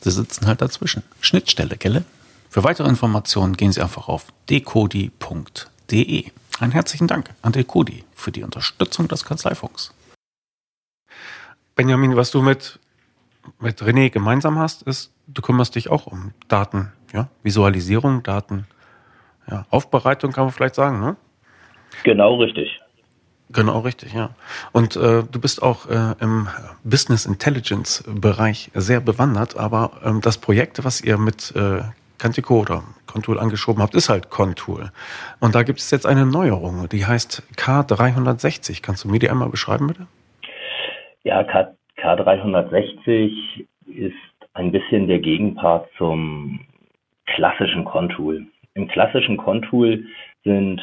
Sie 0.01 0.11
sitzen 0.11 0.47
halt 0.47 0.61
dazwischen. 0.61 1.03
Schnittstelle, 1.21 1.77
gelle? 1.77 2.05
Für 2.49 2.63
weitere 2.63 2.87
Informationen 2.89 3.55
gehen 3.55 3.71
Sie 3.71 3.81
einfach 3.81 4.07
auf 4.07 4.27
decodi.de. 4.49 5.11
Einen 6.59 6.71
herzlichen 6.71 7.07
Dank 7.07 7.29
an 7.41 7.51
Decodi 7.51 8.03
für 8.15 8.31
die 8.31 8.43
Unterstützung 8.43 9.07
des 9.07 9.23
Kanzleifunks. 9.23 9.93
Benjamin, 11.75 12.15
was 12.15 12.31
du 12.31 12.41
mit, 12.41 12.79
mit 13.59 13.81
René 13.81 14.09
gemeinsam 14.09 14.59
hast, 14.59 14.81
ist, 14.83 15.13
du 15.27 15.41
kümmerst 15.41 15.75
dich 15.75 15.89
auch 15.89 16.07
um 16.07 16.33
Daten, 16.47 16.91
ja? 17.13 17.29
Visualisierung, 17.43 18.23
Daten, 18.23 18.67
ja, 19.49 19.65
Aufbereitung 19.69 20.31
kann 20.31 20.45
man 20.45 20.53
vielleicht 20.53 20.75
sagen, 20.75 20.99
ne? 20.99 21.15
Genau 22.03 22.35
richtig. 22.35 22.81
Genau, 23.51 23.79
richtig, 23.79 24.13
ja. 24.13 24.29
Und 24.73 24.95
äh, 24.95 25.23
du 25.23 25.41
bist 25.41 25.63
auch 25.63 25.87
äh, 25.89 26.13
im 26.21 26.47
Business 26.83 27.25
Intelligence 27.25 28.03
Bereich 28.07 28.69
sehr 28.75 29.01
bewandert, 29.01 29.57
aber 29.57 29.91
ähm, 30.05 30.21
das 30.21 30.37
Projekt, 30.37 30.83
was 30.85 31.01
ihr 31.01 31.17
mit 31.17 31.55
äh, 31.55 31.81
Cantico 32.19 32.59
oder 32.59 32.83
Contool 33.07 33.39
angeschoben 33.39 33.81
habt, 33.81 33.95
ist 33.95 34.09
halt 34.09 34.29
Contool. 34.29 34.91
Und 35.39 35.55
da 35.55 35.63
gibt 35.63 35.79
es 35.79 35.89
jetzt 35.89 36.05
eine 36.05 36.27
Neuerung, 36.27 36.87
die 36.89 37.05
heißt 37.05 37.43
K360. 37.57 38.83
Kannst 38.83 39.03
du 39.03 39.09
mir 39.09 39.17
die 39.17 39.29
einmal 39.29 39.49
beschreiben, 39.49 39.87
bitte? 39.87 40.05
Ja, 41.23 41.43
K 41.43 41.73
K360 41.97 43.65
ist 43.87 44.13
ein 44.53 44.71
bisschen 44.71 45.07
der 45.07 45.19
Gegenpart 45.19 45.89
zum 45.97 46.61
klassischen 47.25 47.83
Contool. 47.83 48.45
Im 48.75 48.87
klassischen 48.87 49.37
Contool 49.37 50.05
sind 50.43 50.81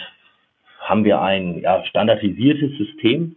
haben 0.86 1.04
wir 1.04 1.20
ein 1.20 1.60
ja, 1.60 1.84
standardisiertes 1.84 2.78
System, 2.78 3.36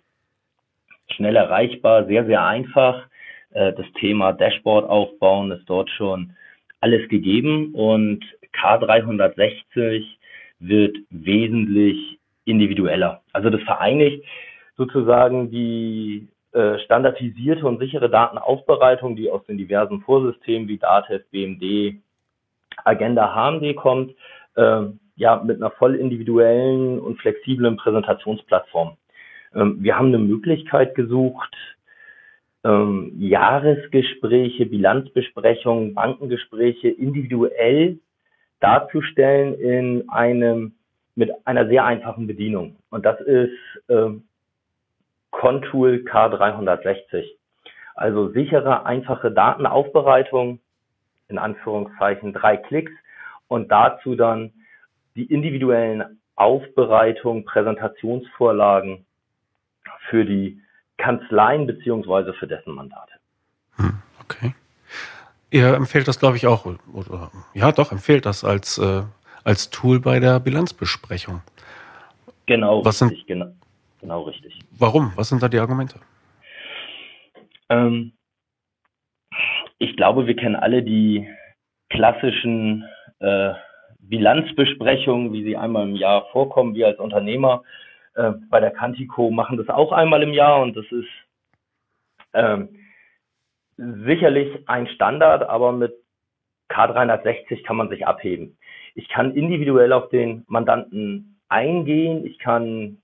schnell 1.10 1.36
erreichbar, 1.36 2.06
sehr, 2.06 2.26
sehr 2.26 2.46
einfach. 2.46 3.08
Äh, 3.52 3.74
das 3.74 3.86
Thema 4.00 4.34
Dashboard 4.34 4.88
aufbauen 4.88 5.52
ist 5.52 5.68
dort 5.68 5.90
schon 5.90 6.36
alles 6.80 7.10
gegeben 7.10 7.74
und 7.74 8.24
K360 8.54 10.06
wird 10.60 10.98
wesentlich 11.10 12.20
individueller. 12.46 13.22
Also 13.34 13.50
das 13.50 13.62
vereinigt 13.64 14.24
sozusagen 14.78 15.50
die 15.50 16.28
äh, 16.52 16.78
standardisierte 16.80 17.66
und 17.66 17.80
sichere 17.80 18.10
Datenaufbereitung, 18.10 19.16
die 19.16 19.30
aus 19.30 19.46
den 19.46 19.58
diversen 19.58 20.02
Vorsystemen 20.02 20.68
wie 20.68 20.78
DATEV, 20.78 21.24
BMD, 21.32 21.96
Agenda 22.86 23.34
HMD 23.34 23.76
kommt, 23.76 24.14
äh, 24.56 24.84
ja, 25.20 25.42
mit 25.44 25.58
einer 25.58 25.72
voll 25.72 25.96
individuellen 25.96 26.98
und 26.98 27.20
flexiblen 27.20 27.76
Präsentationsplattform. 27.76 28.96
Ähm, 29.54 29.78
wir 29.82 29.98
haben 29.98 30.08
eine 30.08 30.18
Möglichkeit 30.18 30.96
gesucht, 30.96 31.54
ähm, 32.64 33.12
Jahresgespräche, 33.20 34.66
Bilanzbesprechungen, 34.66 35.94
Bankengespräche 35.94 36.88
individuell 36.88 38.00
darzustellen 38.62 39.56
in 39.56 40.10
einem 40.10 40.74
mit 41.16 41.32
einer 41.46 41.68
sehr 41.68 41.84
einfachen 41.84 42.26
Bedienung. 42.26 42.78
Und 42.90 43.06
das 43.06 43.20
ist 43.20 43.52
ähm, 43.90 44.24
Contool 45.32 46.06
K360. 46.10 47.26
Also 47.96 48.30
sichere, 48.30 48.86
einfache 48.86 49.32
Datenaufbereitung, 49.32 50.60
in 51.28 51.38
Anführungszeichen 51.38 52.32
drei 52.32 52.56
Klicks 52.56 52.94
und 53.50 53.70
dazu 53.70 54.16
dann 54.16 54.54
die 55.20 55.26
individuellen 55.26 56.22
Aufbereitung, 56.36 57.44
Präsentationsvorlagen 57.44 59.06
für 60.10 60.24
die 60.24 60.62
Kanzleien 60.98 61.68
beziehungsweise 61.68 62.34
für 62.34 62.48
dessen 62.48 62.74
Mandate. 62.74 63.12
Hm, 63.76 64.00
okay. 64.24 64.54
Ihr 65.52 65.74
empfehlt 65.74 66.08
das, 66.08 66.20
glaube 66.20 66.38
ich, 66.38 66.48
auch, 66.48 66.66
oder 66.66 67.32
ja, 67.54 67.72
doch, 67.74 67.92
empfehlt 67.92 68.26
das 68.26 68.46
als, 68.46 68.78
äh, 68.78 69.02
als 69.44 69.70
Tool 69.72 70.00
bei 70.00 70.22
der 70.22 70.40
Bilanzbesprechung. 70.40 71.42
Genau, 72.46 72.86
Was 72.86 73.02
richtig, 73.02 73.20
sind, 73.20 73.28
genau, 73.28 73.52
genau 74.00 74.22
richtig. 74.24 74.58
Warum? 74.72 75.12
Was 75.16 75.30
sind 75.30 75.44
da 75.44 75.50
die 75.50 75.60
Argumente? 75.60 76.00
Ähm, 77.68 78.14
ich 79.80 79.98
glaube, 79.98 80.28
wir 80.28 80.36
kennen 80.36 80.56
alle 80.56 80.82
die 80.82 81.28
klassischen 81.90 82.88
äh, 83.20 83.54
Bilanzbesprechungen, 84.10 85.32
wie 85.34 85.44
sie 85.44 85.56
einmal 85.56 85.88
im 85.88 85.96
Jahr 85.96 86.26
vorkommen. 86.32 86.76
Wir 86.76 86.88
als 86.88 87.00
Unternehmer 87.00 87.64
äh, 88.16 88.32
bei 88.50 88.60
der 88.60 88.72
Cantico 88.72 89.30
machen 89.32 89.58
das 89.58 89.70
auch 89.70 89.92
einmal 89.92 90.24
im 90.24 90.34
Jahr 90.34 90.62
und 90.62 90.76
das 90.76 90.86
ist 90.92 91.08
ähm, 92.34 92.70
sicherlich 93.78 94.68
ein 94.68 94.88
Standard, 94.88 95.48
aber 95.48 95.72
mit 95.72 95.94
K360 96.70 97.64
kann 97.64 97.78
man 97.78 97.90
sich 97.90 98.06
abheben. 98.06 98.58
Ich 98.96 99.10
kann 99.10 99.36
individuell 99.36 99.94
auf 99.94 100.10
den 100.10 100.44
Mandanten 100.48 101.40
eingehen, 101.48 102.26
ich 102.26 102.38
kann 102.40 103.02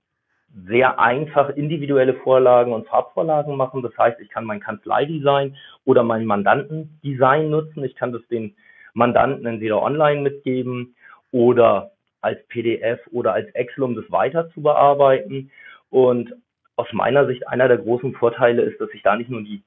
sehr 0.64 0.98
einfach 0.98 1.50
individuelle 1.50 2.14
Vorlagen 2.14 2.72
und 2.72 2.86
Farbvorlagen 2.86 3.56
machen. 3.56 3.82
Das 3.82 3.96
heißt, 3.98 4.20
ich 4.20 4.30
kann 4.30 4.44
mein 4.44 4.60
Kanzleidesign 4.60 5.56
oder 5.84 6.02
mein 6.02 6.24
Mandantendesign 6.24 7.50
nutzen. 7.50 7.84
Ich 7.84 7.94
kann 7.94 8.12
das 8.12 8.26
den 8.28 8.56
Mandanten 8.96 9.46
entweder 9.46 9.82
online 9.82 10.22
mitgeben 10.22 10.96
oder 11.30 11.92
als 12.22 12.44
PDF 12.48 12.98
oder 13.12 13.34
als 13.34 13.48
Excel, 13.54 13.84
um 13.84 13.94
das 13.94 14.10
weiter 14.10 14.50
zu 14.50 14.62
bearbeiten. 14.62 15.50
Und 15.90 16.34
aus 16.76 16.88
meiner 16.92 17.26
Sicht 17.26 17.46
einer 17.46 17.68
der 17.68 17.78
großen 17.78 18.14
Vorteile 18.14 18.62
ist, 18.62 18.80
dass 18.80 18.88
ich 18.94 19.02
da 19.02 19.16
nicht 19.16 19.30
nur 19.30 19.42
die 19.42 19.62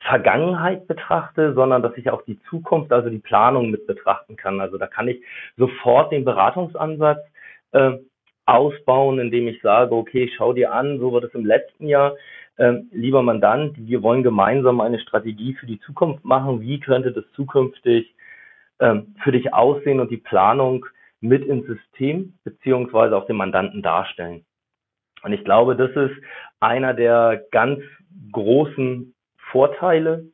Vergangenheit 0.00 0.86
betrachte, 0.86 1.54
sondern 1.54 1.82
dass 1.82 1.96
ich 1.96 2.10
auch 2.10 2.22
die 2.22 2.40
Zukunft, 2.48 2.92
also 2.92 3.10
die 3.10 3.18
Planung 3.18 3.70
mit 3.70 3.86
betrachten 3.86 4.36
kann. 4.36 4.60
Also 4.60 4.78
da 4.78 4.86
kann 4.86 5.08
ich 5.08 5.22
sofort 5.56 6.12
den 6.12 6.24
Beratungsansatz 6.24 7.18
äh, 7.72 7.98
ausbauen, 8.46 9.18
indem 9.18 9.48
ich 9.48 9.60
sage, 9.60 9.94
okay, 9.94 10.30
schau 10.36 10.54
dir 10.54 10.72
an, 10.72 10.98
so 10.98 11.12
war 11.12 11.20
das 11.20 11.34
im 11.34 11.44
letzten 11.44 11.86
Jahr. 11.86 12.14
Ähm, 12.56 12.88
lieber 12.92 13.22
Mandant, 13.22 13.76
wir 13.76 14.02
wollen 14.02 14.22
gemeinsam 14.22 14.80
eine 14.80 14.98
Strategie 15.00 15.54
für 15.54 15.66
die 15.66 15.80
Zukunft 15.80 16.24
machen. 16.24 16.60
Wie 16.60 16.80
könnte 16.80 17.12
das 17.12 17.24
zukünftig 17.34 18.14
ähm, 18.80 19.14
für 19.22 19.32
dich 19.32 19.52
aussehen 19.52 20.00
und 20.00 20.10
die 20.10 20.16
Planung 20.16 20.86
mit 21.20 21.44
ins 21.44 21.66
System 21.66 22.34
beziehungsweise 22.44 23.16
auch 23.16 23.26
dem 23.26 23.36
Mandanten 23.36 23.82
darstellen? 23.82 24.44
Und 25.22 25.32
ich 25.32 25.44
glaube, 25.44 25.76
das 25.76 25.90
ist 25.90 26.16
einer 26.60 26.94
der 26.94 27.44
ganz 27.50 27.80
großen 28.32 29.14
Vorteile, 29.50 30.24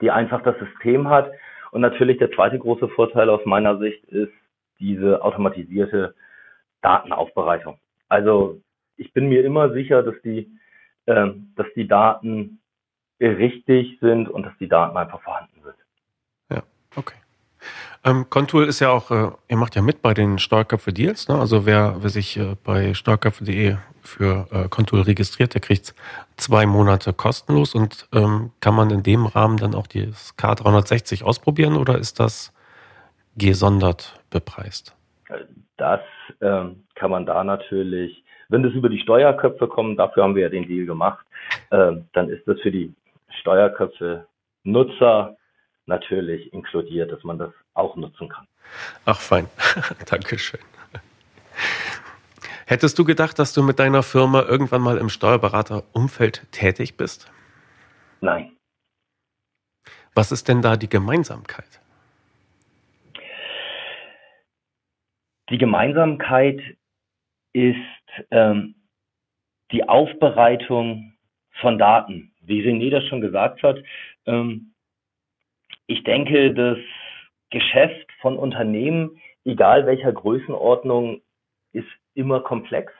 die 0.00 0.10
einfach 0.10 0.42
das 0.42 0.58
System 0.58 1.08
hat. 1.08 1.30
Und 1.70 1.80
natürlich 1.80 2.18
der 2.18 2.32
zweite 2.32 2.58
große 2.58 2.88
Vorteil 2.88 3.30
aus 3.30 3.44
meiner 3.44 3.78
Sicht 3.78 4.04
ist 4.04 4.32
diese 4.78 5.22
automatisierte 5.22 6.14
Datenaufbereitung. 6.82 7.78
Also 8.08 8.60
ich 8.96 9.12
bin 9.12 9.28
mir 9.28 9.44
immer 9.44 9.72
sicher, 9.72 10.02
dass 10.02 10.14
die, 10.22 10.50
äh, 11.06 11.30
dass 11.56 11.66
die 11.74 11.88
Daten 11.88 12.60
richtig 13.20 13.98
sind 14.00 14.28
und 14.28 14.44
dass 14.44 14.56
die 14.58 14.68
Daten 14.68 14.96
einfach 14.96 15.22
vorhanden 15.22 15.60
sind. 15.62 15.76
Ja, 16.50 16.62
okay. 16.96 17.14
Ähm, 18.04 18.26
Contour 18.28 18.66
ist 18.66 18.80
ja 18.80 18.90
auch, 18.90 19.10
äh, 19.10 19.30
ihr 19.48 19.56
macht 19.56 19.76
ja 19.76 19.82
mit 19.82 20.02
bei 20.02 20.14
den 20.14 20.38
Steuerköpfe 20.38 20.92
Deals. 20.92 21.28
Ne? 21.28 21.38
Also 21.38 21.64
wer, 21.66 21.96
wer 22.00 22.10
sich 22.10 22.36
äh, 22.36 22.54
bei 22.62 22.94
steuerköpfe.de 22.94 23.76
für 24.02 24.46
äh, 24.52 24.68
Contour 24.68 25.06
registriert, 25.06 25.54
der 25.54 25.60
kriegt 25.60 25.94
zwei 26.36 26.66
Monate 26.66 27.12
kostenlos 27.12 27.74
und 27.74 28.06
ähm, 28.12 28.50
kann 28.60 28.74
man 28.74 28.90
in 28.90 29.02
dem 29.02 29.26
Rahmen 29.26 29.56
dann 29.56 29.74
auch 29.74 29.86
das 29.86 30.36
K360 30.38 31.24
ausprobieren 31.24 31.76
oder 31.76 31.98
ist 31.98 32.20
das 32.20 32.52
gesondert 33.36 34.20
bepreist? 34.30 34.94
Das 35.76 36.00
ähm, 36.40 36.84
kann 36.94 37.10
man 37.10 37.26
da 37.26 37.42
natürlich, 37.42 38.22
wenn 38.48 38.62
das 38.62 38.72
über 38.72 38.88
die 38.88 39.00
Steuerköpfe 39.00 39.66
kommt, 39.66 39.98
dafür 39.98 40.24
haben 40.24 40.34
wir 40.34 40.42
ja 40.42 40.48
den 40.48 40.68
Deal 40.68 40.86
gemacht, 40.86 41.24
äh, 41.70 41.92
dann 42.12 42.28
ist 42.28 42.46
das 42.46 42.60
für 42.60 42.70
die 42.70 42.92
Steuerköpfe 43.40 44.26
Nutzer 44.64 45.36
natürlich 45.86 46.52
inkludiert, 46.52 47.12
dass 47.12 47.22
man 47.24 47.38
das 47.38 47.52
auch 47.74 47.96
nutzen 47.96 48.28
kann. 48.28 48.46
Ach 49.04 49.20
fein, 49.20 49.48
Dankeschön. 50.10 50.60
Hättest 52.66 52.98
du 52.98 53.04
gedacht, 53.04 53.38
dass 53.38 53.52
du 53.52 53.62
mit 53.62 53.78
deiner 53.78 54.02
Firma 54.02 54.42
irgendwann 54.42 54.80
mal 54.80 54.96
im 54.96 55.10
Steuerberaterumfeld 55.10 56.50
tätig 56.50 56.96
bist? 56.96 57.30
Nein. 58.20 58.56
Was 60.14 60.32
ist 60.32 60.48
denn 60.48 60.62
da 60.62 60.76
die 60.76 60.88
Gemeinsamkeit? 60.88 61.80
Die 65.50 65.58
Gemeinsamkeit 65.58 66.60
ist 67.52 67.76
ähm, 68.30 68.74
die 69.72 69.86
Aufbereitung 69.86 71.14
von 71.60 71.78
Daten. 71.78 72.32
Wie 72.40 72.62
René 72.62 72.90
das 72.90 73.04
schon 73.08 73.20
gesagt 73.20 73.62
hat, 73.62 73.78
ähm, 74.26 74.73
ich 75.86 76.04
denke, 76.04 76.54
das 76.54 76.78
Geschäft 77.50 78.10
von 78.20 78.36
Unternehmen, 78.36 79.20
egal 79.44 79.86
welcher 79.86 80.12
Größenordnung, 80.12 81.20
ist 81.72 81.88
immer 82.14 82.40
komplex. 82.40 82.92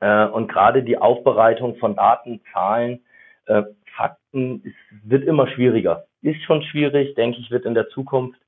Äh, 0.00 0.26
und 0.26 0.48
gerade 0.48 0.82
die 0.82 0.98
Aufbereitung 0.98 1.76
von 1.76 1.94
Daten, 1.94 2.40
Zahlen, 2.52 3.04
äh, 3.46 3.62
Fakten 3.96 4.62
ist, 4.64 4.76
wird 5.04 5.24
immer 5.24 5.46
schwieriger. 5.48 6.06
Ist 6.22 6.42
schon 6.44 6.62
schwierig, 6.62 7.14
denke 7.14 7.38
ich, 7.40 7.50
wird 7.50 7.66
in 7.66 7.74
der 7.74 7.88
Zukunft 7.88 8.40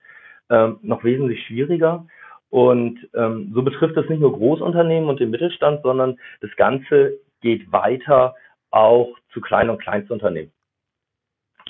äh, 0.48 0.68
noch 0.82 1.04
wesentlich 1.04 1.44
schwieriger. 1.46 2.06
Und 2.50 3.08
ähm, 3.14 3.50
so 3.52 3.62
betrifft 3.62 3.96
das 3.96 4.08
nicht 4.08 4.20
nur 4.20 4.32
Großunternehmen 4.32 5.08
und 5.08 5.20
den 5.20 5.30
Mittelstand, 5.30 5.82
sondern 5.82 6.18
das 6.40 6.54
Ganze 6.56 7.18
geht 7.40 7.70
weiter 7.72 8.36
auch 8.70 9.08
zu 9.32 9.40
Klein- 9.40 9.70
und 9.70 9.82
Kleinstunternehmen. 9.82 10.52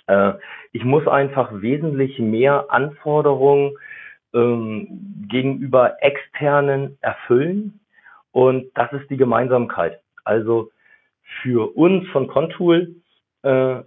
Äh, 0.07 0.35
ich 0.73 0.85
muss 0.85 1.07
einfach 1.07 1.51
wesentlich 1.63 2.19
mehr 2.19 2.67
Anforderungen 2.69 3.77
ähm, 4.33 5.27
gegenüber 5.29 6.03
externen 6.03 6.99
erfüllen. 7.01 7.81
Und 8.33 8.71
das 8.75 8.93
ist 8.93 9.09
die 9.11 9.17
Gemeinsamkeit. 9.17 10.01
Also 10.25 10.71
für 11.43 11.77
uns 11.77 12.09
von 12.09 12.27
Contool 12.27 12.97
äh, 13.43 13.81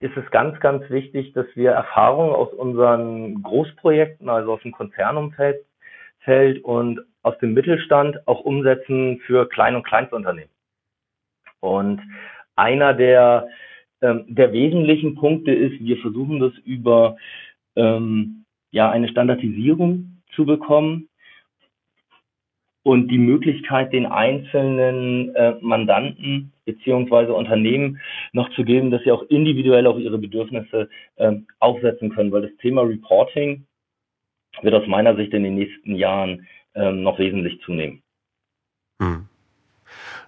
ist 0.00 0.16
es 0.16 0.30
ganz, 0.30 0.58
ganz 0.60 0.88
wichtig, 0.90 1.32
dass 1.32 1.46
wir 1.54 1.70
Erfahrungen 1.70 2.34
aus 2.34 2.52
unseren 2.52 3.42
Großprojekten, 3.42 4.28
also 4.28 4.54
aus 4.54 4.62
dem 4.62 4.72
Konzernumfeld 4.72 5.64
Feld 6.20 6.64
und 6.64 7.00
aus 7.22 7.38
dem 7.38 7.54
Mittelstand 7.54 8.26
auch 8.26 8.40
umsetzen 8.40 9.20
für 9.26 9.48
Klein- 9.48 9.76
und 9.76 9.86
Kleinstunternehmen. 9.86 10.50
Und 11.60 12.00
einer 12.56 12.94
der 12.94 13.48
ähm, 14.04 14.24
der 14.28 14.52
wesentlichen 14.52 15.14
Punkte 15.14 15.52
ist, 15.52 15.80
wir 15.80 15.96
versuchen 15.96 16.38
das 16.38 16.52
über 16.64 17.16
ähm, 17.74 18.44
ja, 18.70 18.90
eine 18.90 19.08
Standardisierung 19.08 20.20
zu 20.34 20.44
bekommen 20.44 21.08
und 22.82 23.08
die 23.08 23.18
Möglichkeit, 23.18 23.94
den 23.94 24.04
einzelnen 24.04 25.34
äh, 25.34 25.54
Mandanten 25.62 26.52
beziehungsweise 26.66 27.32
Unternehmen 27.32 27.98
noch 28.32 28.50
zu 28.50 28.64
geben, 28.64 28.90
dass 28.90 29.02
sie 29.04 29.10
auch 29.10 29.22
individuell 29.30 29.86
auf 29.86 29.98
ihre 29.98 30.18
Bedürfnisse 30.18 30.90
äh, 31.16 31.32
aufsetzen 31.60 32.10
können, 32.10 32.30
weil 32.30 32.42
das 32.42 32.56
Thema 32.58 32.82
Reporting 32.82 33.66
wird 34.60 34.74
aus 34.74 34.86
meiner 34.86 35.16
Sicht 35.16 35.32
in 35.32 35.44
den 35.44 35.54
nächsten 35.54 35.94
Jahren 35.94 36.46
äh, 36.74 36.92
noch 36.92 37.18
wesentlich 37.18 37.60
zunehmen. 37.62 38.02
Hm. 39.00 39.28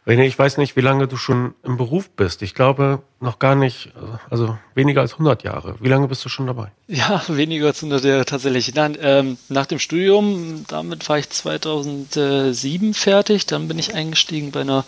René, 0.06 0.22
ich 0.22 0.38
weiß 0.38 0.58
nicht, 0.58 0.76
wie 0.76 0.82
lange 0.82 1.08
du 1.08 1.16
schon 1.16 1.54
im 1.64 1.76
Beruf 1.76 2.10
bist. 2.10 2.40
Ich 2.42 2.54
glaube 2.54 3.02
noch 3.18 3.40
gar 3.40 3.56
nicht, 3.56 3.90
also 4.30 4.56
weniger 4.74 5.00
als 5.00 5.14
100 5.14 5.42
Jahre. 5.42 5.74
Wie 5.80 5.88
lange 5.88 6.06
bist 6.06 6.24
du 6.24 6.28
schon 6.28 6.46
dabei? 6.46 6.70
Ja, 6.86 7.22
weniger 7.28 7.66
als 7.66 7.78
100 7.78 8.04
Jahre 8.04 8.24
tatsächlich. 8.24 8.72
Nein, 8.72 8.96
ähm, 9.00 9.36
nach 9.48 9.66
dem 9.66 9.80
Studium, 9.80 10.64
damit 10.68 11.08
war 11.08 11.18
ich 11.18 11.28
2007 11.30 12.94
fertig. 12.94 13.46
Dann 13.46 13.66
bin 13.66 13.80
ich 13.80 13.94
eingestiegen 13.94 14.52
bei 14.52 14.60
einer 14.60 14.84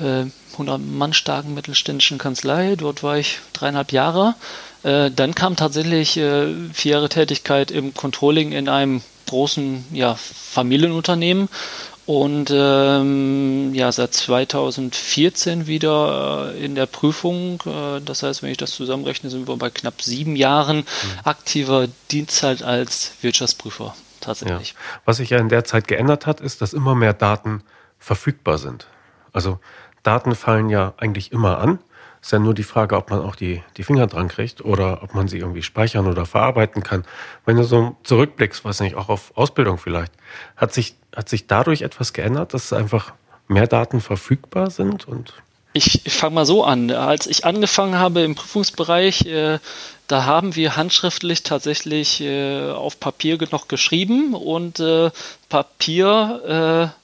äh, 0.00 0.24
100 0.54 0.80
Mann 0.80 1.12
starken 1.12 1.54
mittelständischen 1.54 2.18
Kanzlei. 2.18 2.74
Dort 2.74 3.04
war 3.04 3.18
ich 3.18 3.38
dreieinhalb 3.52 3.92
Jahre. 3.92 4.34
Äh, 4.82 5.12
dann 5.12 5.36
kam 5.36 5.54
tatsächlich 5.54 6.16
äh, 6.16 6.52
vier 6.72 6.92
Jahre 6.92 7.08
Tätigkeit 7.08 7.70
im 7.70 7.94
Controlling 7.94 8.50
in 8.50 8.68
einem 8.68 9.02
großen 9.28 9.84
ja, 9.92 10.16
Familienunternehmen 10.16 11.48
und 12.04 12.50
ähm, 12.52 13.72
ja, 13.74 13.92
seit 13.92 14.12
2014 14.12 15.66
wieder 15.66 16.52
äh, 16.52 16.64
in 16.64 16.74
der 16.74 16.86
Prüfung. 16.86 17.62
Äh, 17.64 18.00
das 18.04 18.22
heißt, 18.22 18.42
wenn 18.42 18.50
ich 18.50 18.56
das 18.56 18.72
zusammenrechne, 18.72 19.30
sind 19.30 19.46
wir 19.46 19.56
bei 19.56 19.70
knapp 19.70 20.02
sieben 20.02 20.34
Jahren 20.34 20.78
mhm. 20.78 20.84
aktiver 21.24 21.86
Dienstzeit 22.10 22.62
als 22.62 23.12
Wirtschaftsprüfer 23.20 23.94
tatsächlich. 24.20 24.70
Ja. 24.70 24.76
Was 25.04 25.18
sich 25.18 25.30
ja 25.30 25.38
in 25.38 25.48
der 25.48 25.64
Zeit 25.64 25.86
geändert 25.86 26.26
hat, 26.26 26.40
ist, 26.40 26.60
dass 26.60 26.72
immer 26.72 26.94
mehr 26.94 27.12
Daten 27.12 27.62
verfügbar 27.98 28.58
sind. 28.58 28.86
Also 29.32 29.60
Daten 30.02 30.34
fallen 30.34 30.70
ja 30.70 30.94
eigentlich 30.96 31.30
immer 31.30 31.58
an. 31.58 31.78
Ist 32.22 32.30
ja 32.30 32.38
nur 32.38 32.54
die 32.54 32.62
Frage, 32.62 32.96
ob 32.96 33.10
man 33.10 33.20
auch 33.20 33.34
die, 33.34 33.62
die 33.76 33.82
Finger 33.82 34.06
dran 34.06 34.28
kriegt 34.28 34.64
oder 34.64 35.02
ob 35.02 35.14
man 35.14 35.26
sie 35.26 35.38
irgendwie 35.38 35.62
speichern 35.62 36.06
oder 36.06 36.24
verarbeiten 36.24 36.84
kann. 36.84 37.04
Wenn 37.44 37.56
du 37.56 37.64
so 37.64 37.96
zurückblickst, 38.04 38.64
weiß 38.64 38.80
nicht, 38.80 38.94
auch 38.94 39.08
auf 39.08 39.36
Ausbildung 39.36 39.76
vielleicht, 39.76 40.12
hat 40.56 40.72
sich, 40.72 40.94
hat 41.14 41.28
sich 41.28 41.48
dadurch 41.48 41.82
etwas 41.82 42.12
geändert, 42.12 42.54
dass 42.54 42.72
einfach 42.72 43.12
mehr 43.48 43.66
Daten 43.66 44.00
verfügbar 44.00 44.70
sind 44.70 45.08
und 45.08 45.34
ich 45.74 46.02
fange 46.06 46.34
mal 46.34 46.46
so 46.46 46.64
an. 46.64 46.90
Als 46.90 47.26
ich 47.26 47.46
angefangen 47.46 47.98
habe 47.98 48.20
im 48.20 48.34
Prüfungsbereich, 48.34 49.24
äh, 49.26 49.58
da 50.06 50.24
haben 50.24 50.54
wir 50.54 50.76
handschriftlich 50.76 51.44
tatsächlich 51.44 52.20
äh, 52.20 52.70
auf 52.70 53.00
Papier 53.00 53.38
noch 53.50 53.68
geschrieben 53.68 54.34
und 54.34 54.80
äh, 54.80 55.10
Papier 55.48 56.92
äh, 56.92 57.01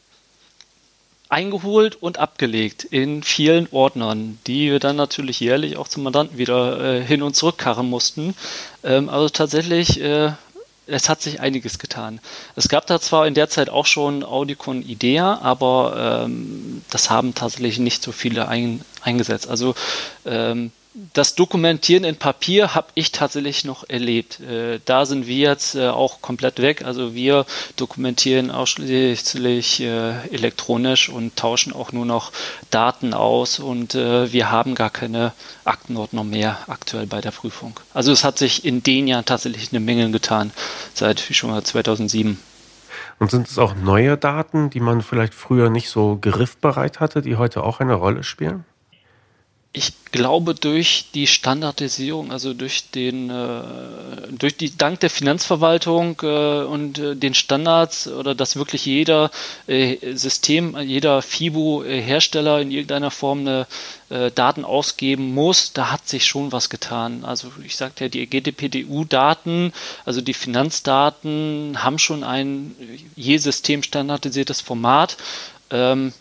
eingeholt 1.29 1.97
und 1.97 2.19
abgelegt 2.19 2.85
in 2.85 3.23
vielen 3.23 3.69
Ordnern, 3.71 4.39
die 4.47 4.71
wir 4.71 4.81
dann 4.81 4.97
natürlich 4.97 5.41
jährlich 5.41 5.77
auch 5.77 5.89
zum 5.89 6.03
Mandanten 6.03 6.39
wieder 6.39 6.81
äh, 6.81 7.05
hin 7.05 7.23
und 7.23 7.37
zurück 7.37 7.59
karren 7.59 7.89
mussten. 7.89 8.35
Ähm, 8.83 9.09
also 9.09 9.29
tatsächlich 9.29 10.01
äh, 10.01 10.33
es 10.89 11.09
hat 11.09 11.21
sich 11.21 11.41
einiges 11.41 11.79
getan. 11.79 12.21
Es 12.57 12.69
gab 12.69 12.87
da 12.87 13.01
zwar 13.01 13.27
in 13.27 13.35
der 13.35 13.49
Zeit 13.49 13.69
auch 13.69 13.87
schon 13.87 14.25
Audicon 14.25 14.83
Idea, 14.83 15.39
aber 15.43 16.25
ähm, 16.25 16.83
das 16.91 17.11
haben 17.11 17.35
tatsächlich 17.35 17.79
nicht 17.79 18.03
so 18.03 18.11
viele 18.11 18.49
ein, 18.49 18.81
eingesetzt. 19.03 19.49
Also 19.49 19.75
ähm, 20.25 20.73
das 21.15 21.35
Dokumentieren 21.35 22.05
in 22.05 22.17
Papier 22.17 22.75
habe 22.75 22.89
ich 22.95 23.13
tatsächlich 23.13 23.65
noch 23.65 23.89
erlebt. 23.89 24.41
Äh, 24.41 24.81
da 24.85 25.07
sind 25.07 25.27
wir 25.27 25.37
jetzt 25.37 25.75
äh, 25.75 25.89
auch 25.89 26.21
komplett 26.21 26.61
weg. 26.61 26.85
Also 26.85 27.15
wir 27.15 27.47
dokumentieren 27.77 28.51
ausschließlich 28.51 29.81
äh, 29.81 30.27
elektronisch 30.29 31.09
und 31.09 31.37
tauschen 31.37 31.73
auch 31.73 31.93
nur 31.93 32.07
noch 32.07 32.33
Daten 32.71 33.15
aus 33.15 33.59
und 33.59 33.95
äh, 33.95 34.33
wir 34.33 34.51
haben 34.51 34.75
gar 34.75 34.91
keine 34.91 35.33
Aktenordnung 35.65 36.31
mehr 36.31 36.59
aktuell 36.67 37.07
bei 37.07 37.21
der 37.21 37.31
Prüfung. 37.31 37.79
Also 37.95 38.11
es 38.11 38.25
hat 38.25 38.39
sich 38.39 38.65
in 38.65 38.83
den 38.83 39.07
Jahren 39.07 39.25
tatsächlich 39.25 39.73
eine 39.73 39.81
Menge 39.81 40.11
getan, 40.11 40.53
seit 40.95 41.29
wie 41.29 41.35
schon 41.35 41.51
mal 41.51 41.63
2007. 41.63 42.39
Und 43.21 43.31
sind 43.31 43.49
es 43.49 43.59
auch 43.59 43.75
neue 43.75 44.17
Daten, 44.17 44.71
die 44.71 44.81
man 44.81 45.03
vielleicht 45.03 45.35
früher 45.35 45.71
nicht 45.71 45.91
so 45.91 46.19
griffbereit 46.21 47.01
hatte, 47.01 47.23
die 47.23 47.37
heute 47.37 47.63
auch 47.63 47.81
eine 47.81 47.95
Rolle 47.95 48.23
spielen? 48.23 48.65
Ich 49.79 49.93
glaube, 50.11 50.55
durch 50.55 51.07
die 51.15 51.29
Standardisierung, 51.29 52.33
also 52.33 52.53
durch 52.53 52.91
den, 52.91 53.31
äh, 53.31 53.63
durch 54.31 54.57
die, 54.57 54.77
dank 54.77 54.99
der 55.01 55.09
Finanzverwaltung 55.09 56.21
äh, 56.23 56.65
und 56.65 56.99
äh, 56.99 57.15
den 57.15 57.35
Standards 57.35 58.09
oder 58.09 58.35
dass 58.35 58.57
wirklich 58.57 58.85
jeder 58.87 59.31
äh, 59.69 60.17
System, 60.17 60.77
jeder 60.81 61.23
FIBO-Hersteller 61.23 62.61
in 62.61 62.73
irgendeiner 62.73 63.13
Form 63.13 63.41
eine 63.41 63.67
äh, 64.11 64.33
Daten 64.33 64.65
ausgeben 64.65 65.33
muss, 65.33 65.73
da 65.73 65.93
hat 65.93 66.09
sich 66.09 66.27
schon 66.27 66.51
was 66.51 66.71
getan. 66.71 67.25
Also 67.25 67.53
ich 67.65 67.77
sagte 67.77 68.05
ja, 68.05 68.09
die 68.09 68.27
GDPDU-Daten, 68.27 69.73
also 70.05 70.21
die 70.21 70.35
Finanzdaten 70.35 71.85
haben 71.85 71.99
schon 72.01 72.25
ein 72.25 72.75
je 73.15 73.39
System 73.39 73.85
standardisiertes 73.85 74.61
Format. 74.61 75.17
Ähm, 75.71 76.13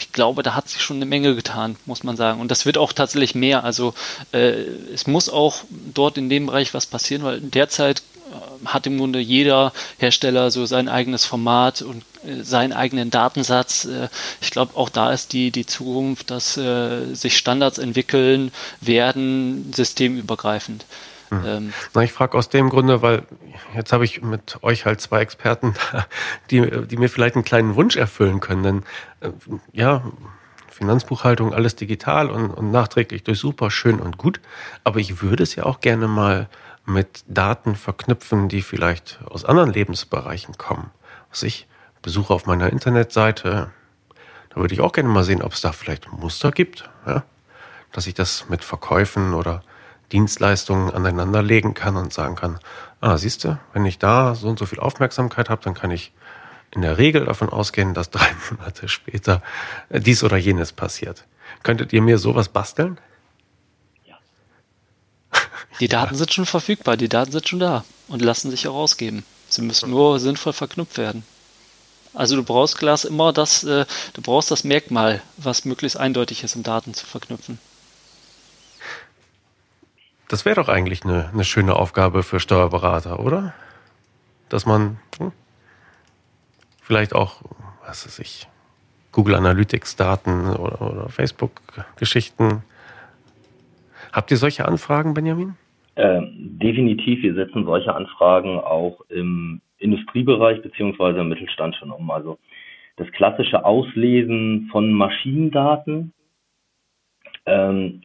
ich 0.00 0.12
glaube, 0.12 0.42
da 0.42 0.54
hat 0.54 0.68
sich 0.68 0.82
schon 0.82 0.96
eine 0.96 1.06
Menge 1.06 1.34
getan, 1.34 1.76
muss 1.86 2.02
man 2.02 2.16
sagen. 2.16 2.40
Und 2.40 2.50
das 2.50 2.66
wird 2.66 2.78
auch 2.78 2.92
tatsächlich 2.92 3.34
mehr. 3.34 3.64
Also 3.64 3.94
äh, 4.32 4.62
es 4.94 5.06
muss 5.06 5.28
auch 5.28 5.58
dort 5.94 6.18
in 6.18 6.28
dem 6.28 6.46
Bereich 6.46 6.74
was 6.74 6.86
passieren, 6.86 7.22
weil 7.22 7.40
derzeit 7.40 8.02
äh, 8.30 8.66
hat 8.66 8.86
im 8.86 8.98
Grunde 8.98 9.20
jeder 9.20 9.72
Hersteller 9.98 10.50
so 10.50 10.66
sein 10.66 10.88
eigenes 10.88 11.24
Format 11.24 11.82
und 11.82 12.02
äh, 12.24 12.42
seinen 12.42 12.72
eigenen 12.72 13.10
Datensatz. 13.10 13.84
Äh, 13.84 14.08
ich 14.40 14.50
glaube, 14.50 14.76
auch 14.76 14.88
da 14.88 15.12
ist 15.12 15.32
die, 15.32 15.50
die 15.50 15.66
Zukunft, 15.66 16.30
dass 16.30 16.54
sich 16.54 17.36
Standards 17.36 17.78
entwickeln 17.78 18.52
werden, 18.80 19.72
systemübergreifend. 19.74 20.84
Mhm. 21.30 21.42
Ähm, 21.46 21.72
Na, 21.94 22.02
ich 22.02 22.12
frage 22.12 22.36
aus 22.36 22.48
dem 22.48 22.68
Grunde, 22.68 23.02
weil 23.02 23.22
jetzt 23.74 23.92
habe 23.92 24.04
ich 24.04 24.22
mit 24.22 24.58
euch 24.62 24.84
halt 24.84 25.00
zwei 25.00 25.20
Experten, 25.20 25.74
die, 26.50 26.86
die 26.86 26.96
mir 26.96 27.08
vielleicht 27.08 27.36
einen 27.36 27.44
kleinen 27.44 27.76
Wunsch 27.76 27.96
erfüllen 27.96 28.40
können. 28.40 28.62
Denn 28.62 28.82
äh, 29.20 29.30
ja, 29.72 30.02
Finanzbuchhaltung, 30.68 31.52
alles 31.52 31.76
digital 31.76 32.30
und, 32.30 32.50
und 32.50 32.70
nachträglich 32.70 33.22
durch 33.22 33.38
super 33.38 33.70
schön 33.70 34.00
und 34.00 34.18
gut. 34.18 34.40
Aber 34.82 34.98
ich 34.98 35.22
würde 35.22 35.42
es 35.42 35.54
ja 35.54 35.64
auch 35.64 35.80
gerne 35.80 36.08
mal 36.08 36.48
mit 36.86 37.24
Daten 37.28 37.76
verknüpfen, 37.76 38.48
die 38.48 38.62
vielleicht 38.62 39.20
aus 39.26 39.44
anderen 39.44 39.72
Lebensbereichen 39.72 40.56
kommen. 40.58 40.90
Was 41.30 41.42
ich 41.42 41.66
besuche 42.02 42.32
auf 42.32 42.46
meiner 42.46 42.70
Internetseite, 42.70 43.70
da 44.48 44.56
würde 44.56 44.74
ich 44.74 44.80
auch 44.80 44.92
gerne 44.92 45.08
mal 45.08 45.22
sehen, 45.22 45.42
ob 45.42 45.52
es 45.52 45.60
da 45.60 45.72
vielleicht 45.72 46.10
Muster 46.12 46.50
gibt, 46.50 46.88
ja? 47.06 47.24
dass 47.92 48.06
ich 48.06 48.14
das 48.14 48.48
mit 48.48 48.64
Verkäufen 48.64 49.34
oder 49.34 49.62
Dienstleistungen 50.12 50.90
aneinanderlegen 50.90 51.74
kann 51.74 51.96
und 51.96 52.12
sagen 52.12 52.36
kann, 52.36 52.58
ah, 53.00 53.16
siehst 53.16 53.44
du, 53.44 53.58
wenn 53.72 53.86
ich 53.86 53.98
da 53.98 54.34
so 54.34 54.48
und 54.48 54.58
so 54.58 54.66
viel 54.66 54.80
Aufmerksamkeit 54.80 55.48
habe, 55.48 55.62
dann 55.62 55.74
kann 55.74 55.90
ich 55.90 56.12
in 56.72 56.82
der 56.82 56.98
Regel 56.98 57.24
davon 57.24 57.48
ausgehen, 57.48 57.94
dass 57.94 58.10
drei 58.10 58.28
Monate 58.50 58.88
später 58.88 59.42
dies 59.90 60.22
oder 60.22 60.36
jenes 60.36 60.72
passiert. 60.72 61.24
Könntet 61.62 61.92
ihr 61.92 62.02
mir 62.02 62.18
sowas 62.18 62.48
basteln? 62.48 62.98
Ja. 64.04 64.18
Die 65.80 65.88
Daten 65.88 66.14
ja. 66.14 66.18
sind 66.18 66.32
schon 66.32 66.46
verfügbar, 66.46 66.96
die 66.96 67.08
Daten 67.08 67.32
sind 67.32 67.48
schon 67.48 67.60
da 67.60 67.84
und 68.08 68.22
lassen 68.22 68.50
sich 68.50 68.68
auch 68.68 68.74
ausgeben. 68.74 69.24
Sie 69.48 69.62
müssen 69.62 69.90
nur 69.90 70.20
sinnvoll 70.20 70.52
verknüpft 70.52 70.96
werden. 70.96 71.24
Also 72.12 72.36
du 72.36 72.42
brauchst 72.42 72.78
Glas 72.78 73.04
immer 73.04 73.32
das, 73.32 73.64
äh, 73.64 73.84
du 74.14 74.22
brauchst 74.22 74.50
das 74.50 74.64
Merkmal, 74.64 75.22
was 75.36 75.64
möglichst 75.64 75.96
eindeutig 75.96 76.42
ist, 76.42 76.56
um 76.56 76.62
Daten 76.62 76.94
zu 76.94 77.06
verknüpfen. 77.06 77.58
Das 80.30 80.44
wäre 80.44 80.54
doch 80.54 80.68
eigentlich 80.68 81.04
eine, 81.04 81.28
eine 81.32 81.42
schöne 81.42 81.74
Aufgabe 81.74 82.22
für 82.22 82.38
Steuerberater, 82.38 83.18
oder? 83.18 83.52
Dass 84.48 84.64
man 84.64 84.98
hm, 85.18 85.32
vielleicht 86.80 87.16
auch, 87.16 87.42
was 87.84 88.06
weiß 88.06 88.20
ich, 88.20 88.46
Google 89.10 89.34
Analytics 89.34 89.96
Daten 89.96 90.50
oder, 90.50 90.82
oder 90.82 91.08
Facebook 91.08 91.60
Geschichten. 91.96 92.62
Habt 94.12 94.30
ihr 94.30 94.36
solche 94.36 94.66
Anfragen, 94.66 95.14
Benjamin? 95.14 95.56
Ähm, 95.96 96.30
definitiv. 96.62 97.24
Wir 97.24 97.34
setzen 97.34 97.64
solche 97.64 97.92
Anfragen 97.92 98.60
auch 98.60 99.00
im 99.08 99.60
Industriebereich 99.78 100.62
beziehungsweise 100.62 101.18
im 101.18 101.28
Mittelstand 101.28 101.74
schon 101.74 101.90
um. 101.90 102.08
Also 102.08 102.38
das 102.98 103.10
klassische 103.10 103.64
Auslesen 103.64 104.68
von 104.70 104.92
Maschinendaten 104.92 106.12
ähm, 107.46 108.02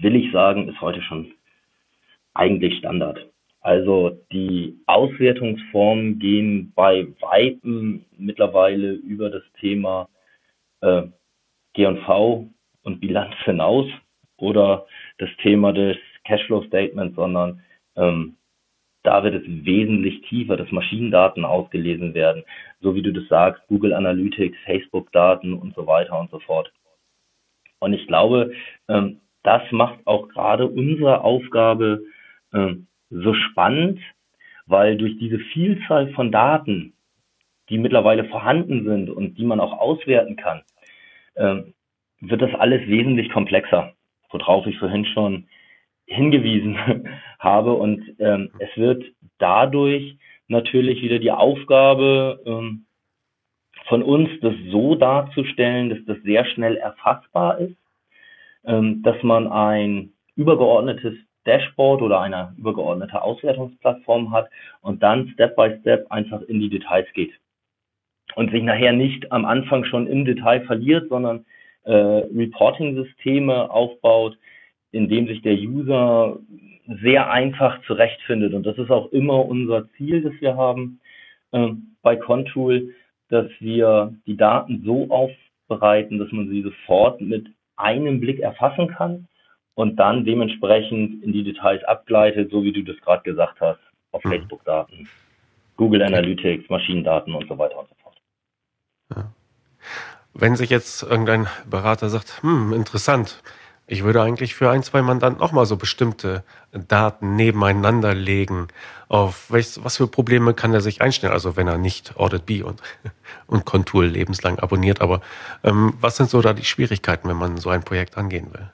will 0.00 0.16
ich 0.16 0.32
sagen, 0.32 0.68
ist 0.68 0.80
heute 0.80 1.02
schon 1.02 1.32
eigentlich 2.34 2.78
Standard. 2.78 3.28
Also 3.60 4.18
die 4.32 4.78
Auswertungsformen 4.86 6.18
gehen 6.18 6.72
bei 6.74 7.08
Weitem 7.20 8.04
mittlerweile 8.16 8.92
über 8.92 9.30
das 9.30 9.42
Thema 9.60 10.08
äh, 10.80 11.02
G&V 11.74 12.48
und 12.82 13.00
Bilanz 13.00 13.34
hinaus 13.44 13.86
oder 14.36 14.86
das 15.18 15.28
Thema 15.42 15.72
des 15.72 15.96
Cashflow 16.24 16.62
Statements, 16.64 17.16
sondern 17.16 17.62
ähm, 17.96 18.36
da 19.02 19.24
wird 19.24 19.34
es 19.34 19.42
wesentlich 19.46 20.22
tiefer, 20.28 20.56
dass 20.56 20.70
Maschinendaten 20.70 21.44
ausgelesen 21.44 22.14
werden, 22.14 22.44
so 22.80 22.94
wie 22.94 23.02
du 23.02 23.12
das 23.12 23.26
sagst, 23.28 23.66
Google 23.68 23.94
Analytics, 23.94 24.56
Facebook-Daten 24.64 25.54
und 25.54 25.74
so 25.74 25.86
weiter 25.86 26.18
und 26.18 26.30
so 26.30 26.38
fort. 26.40 26.72
Und 27.80 27.92
ich 27.92 28.06
glaube, 28.06 28.52
ähm, 28.88 29.20
das 29.48 29.62
macht 29.72 30.06
auch 30.06 30.28
gerade 30.28 30.66
unsere 30.66 31.22
Aufgabe 31.24 32.02
äh, 32.52 32.74
so 33.08 33.32
spannend, 33.32 33.98
weil 34.66 34.98
durch 34.98 35.16
diese 35.16 35.38
Vielzahl 35.38 36.12
von 36.12 36.30
Daten, 36.30 36.92
die 37.70 37.78
mittlerweile 37.78 38.24
vorhanden 38.24 38.84
sind 38.84 39.08
und 39.08 39.38
die 39.38 39.46
man 39.46 39.58
auch 39.58 39.72
auswerten 39.72 40.36
kann, 40.36 40.60
äh, 41.36 41.62
wird 42.20 42.42
das 42.42 42.54
alles 42.56 42.86
wesentlich 42.88 43.30
komplexer, 43.30 43.94
worauf 44.28 44.66
ich 44.66 44.78
vorhin 44.78 45.06
schon 45.06 45.48
hingewiesen 46.04 46.76
habe. 47.38 47.72
Und 47.72 48.02
ähm, 48.18 48.50
es 48.58 48.76
wird 48.76 49.02
dadurch 49.38 50.18
natürlich 50.48 51.00
wieder 51.00 51.20
die 51.20 51.32
Aufgabe 51.32 52.42
ähm, 52.44 52.84
von 53.86 54.02
uns, 54.02 54.28
das 54.42 54.52
so 54.70 54.94
darzustellen, 54.94 55.88
dass 55.88 56.04
das 56.04 56.18
sehr 56.22 56.44
schnell 56.44 56.76
erfassbar 56.76 57.60
ist, 57.60 57.77
dass 58.68 59.22
man 59.22 59.46
ein 59.46 60.12
übergeordnetes 60.36 61.14
Dashboard 61.46 62.02
oder 62.02 62.20
eine 62.20 62.54
übergeordnete 62.58 63.22
Auswertungsplattform 63.22 64.30
hat 64.32 64.50
und 64.82 65.02
dann 65.02 65.28
Step 65.28 65.56
by 65.56 65.74
Step 65.80 66.06
einfach 66.10 66.42
in 66.42 66.60
die 66.60 66.68
Details 66.68 67.06
geht 67.14 67.32
und 68.34 68.50
sich 68.50 68.62
nachher 68.62 68.92
nicht 68.92 69.32
am 69.32 69.44
Anfang 69.44 69.84
schon 69.84 70.06
im 70.06 70.24
Detail 70.24 70.60
verliert, 70.66 71.08
sondern 71.08 71.46
äh, 71.84 71.92
Reporting-Systeme 71.92 73.70
aufbaut, 73.70 74.36
in 74.92 75.08
dem 75.08 75.26
sich 75.26 75.42
der 75.42 75.54
User 75.54 76.38
sehr 77.02 77.30
einfach 77.30 77.82
zurechtfindet. 77.86 78.54
Und 78.54 78.64
das 78.64 78.78
ist 78.78 78.90
auch 78.90 79.10
immer 79.12 79.44
unser 79.46 79.88
Ziel, 79.96 80.22
das 80.22 80.34
wir 80.40 80.56
haben 80.56 81.00
äh, 81.52 81.68
bei 82.02 82.16
Contool, 82.16 82.94
dass 83.28 83.46
wir 83.60 84.14
die 84.26 84.36
Daten 84.36 84.82
so 84.84 85.08
aufbereiten, 85.10 86.18
dass 86.18 86.30
man 86.32 86.48
sie 86.48 86.62
sofort 86.62 87.20
mit 87.20 87.46
einem 87.78 88.20
Blick 88.20 88.40
erfassen 88.40 88.88
kann 88.88 89.28
und 89.74 89.96
dann 89.96 90.24
dementsprechend 90.24 91.22
in 91.22 91.32
die 91.32 91.44
Details 91.44 91.82
abgleitet, 91.84 92.50
so 92.50 92.62
wie 92.62 92.72
du 92.72 92.82
das 92.82 92.96
gerade 93.00 93.22
gesagt 93.22 93.60
hast, 93.60 93.80
auf 94.12 94.24
mhm. 94.24 94.30
Facebook-Daten, 94.30 95.08
Google 95.76 96.02
Analytics, 96.02 96.68
Maschinendaten 96.68 97.34
und 97.34 97.48
so 97.48 97.56
weiter 97.56 97.78
und 97.78 97.88
so 97.88 97.94
fort. 98.02 98.16
Ja. 99.14 99.32
Wenn 100.34 100.56
sich 100.56 100.70
jetzt 100.70 101.02
irgendein 101.02 101.46
Berater 101.68 102.08
sagt, 102.08 102.42
hm, 102.42 102.72
interessant, 102.72 103.42
ich 103.90 104.04
würde 104.04 104.22
eigentlich 104.22 104.54
für 104.54 104.70
ein, 104.70 104.82
zwei 104.82 105.00
Mandanten 105.00 105.42
auch 105.42 105.50
mal 105.50 105.64
so 105.64 105.78
bestimmte 105.78 106.44
Daten 106.72 107.36
nebeneinander 107.36 108.14
legen. 108.14 108.68
Auf 109.08 109.50
welch, 109.50 109.82
was 109.82 109.96
für 109.96 110.06
Probleme 110.06 110.52
kann 110.52 110.74
er 110.74 110.82
sich 110.82 111.00
einstellen? 111.00 111.32
Also 111.32 111.56
wenn 111.56 111.66
er 111.66 111.78
nicht 111.78 112.18
Audit 112.18 112.44
B 112.44 112.62
und, 112.62 112.82
und 113.46 113.64
Contour 113.64 114.04
lebenslang 114.04 114.58
abonniert. 114.58 115.00
Aber 115.00 115.22
ähm, 115.64 115.94
was 116.00 116.18
sind 116.18 116.28
so 116.28 116.42
da 116.42 116.52
die 116.52 116.66
Schwierigkeiten, 116.66 117.28
wenn 117.28 117.38
man 117.38 117.56
so 117.56 117.70
ein 117.70 117.82
Projekt 117.82 118.18
angehen 118.18 118.48
will? 118.52 118.70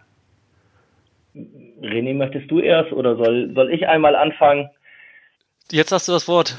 René, 1.81 2.13
möchtest 2.15 2.51
du 2.51 2.59
erst 2.59 2.93
oder 2.93 3.17
soll, 3.17 3.53
soll 3.55 3.73
ich 3.73 3.87
einmal 3.87 4.17
anfangen? 4.17 4.69
Jetzt 5.71 5.93
hast 5.93 6.09
du 6.09 6.13
das 6.13 6.27
Wort. 6.27 6.57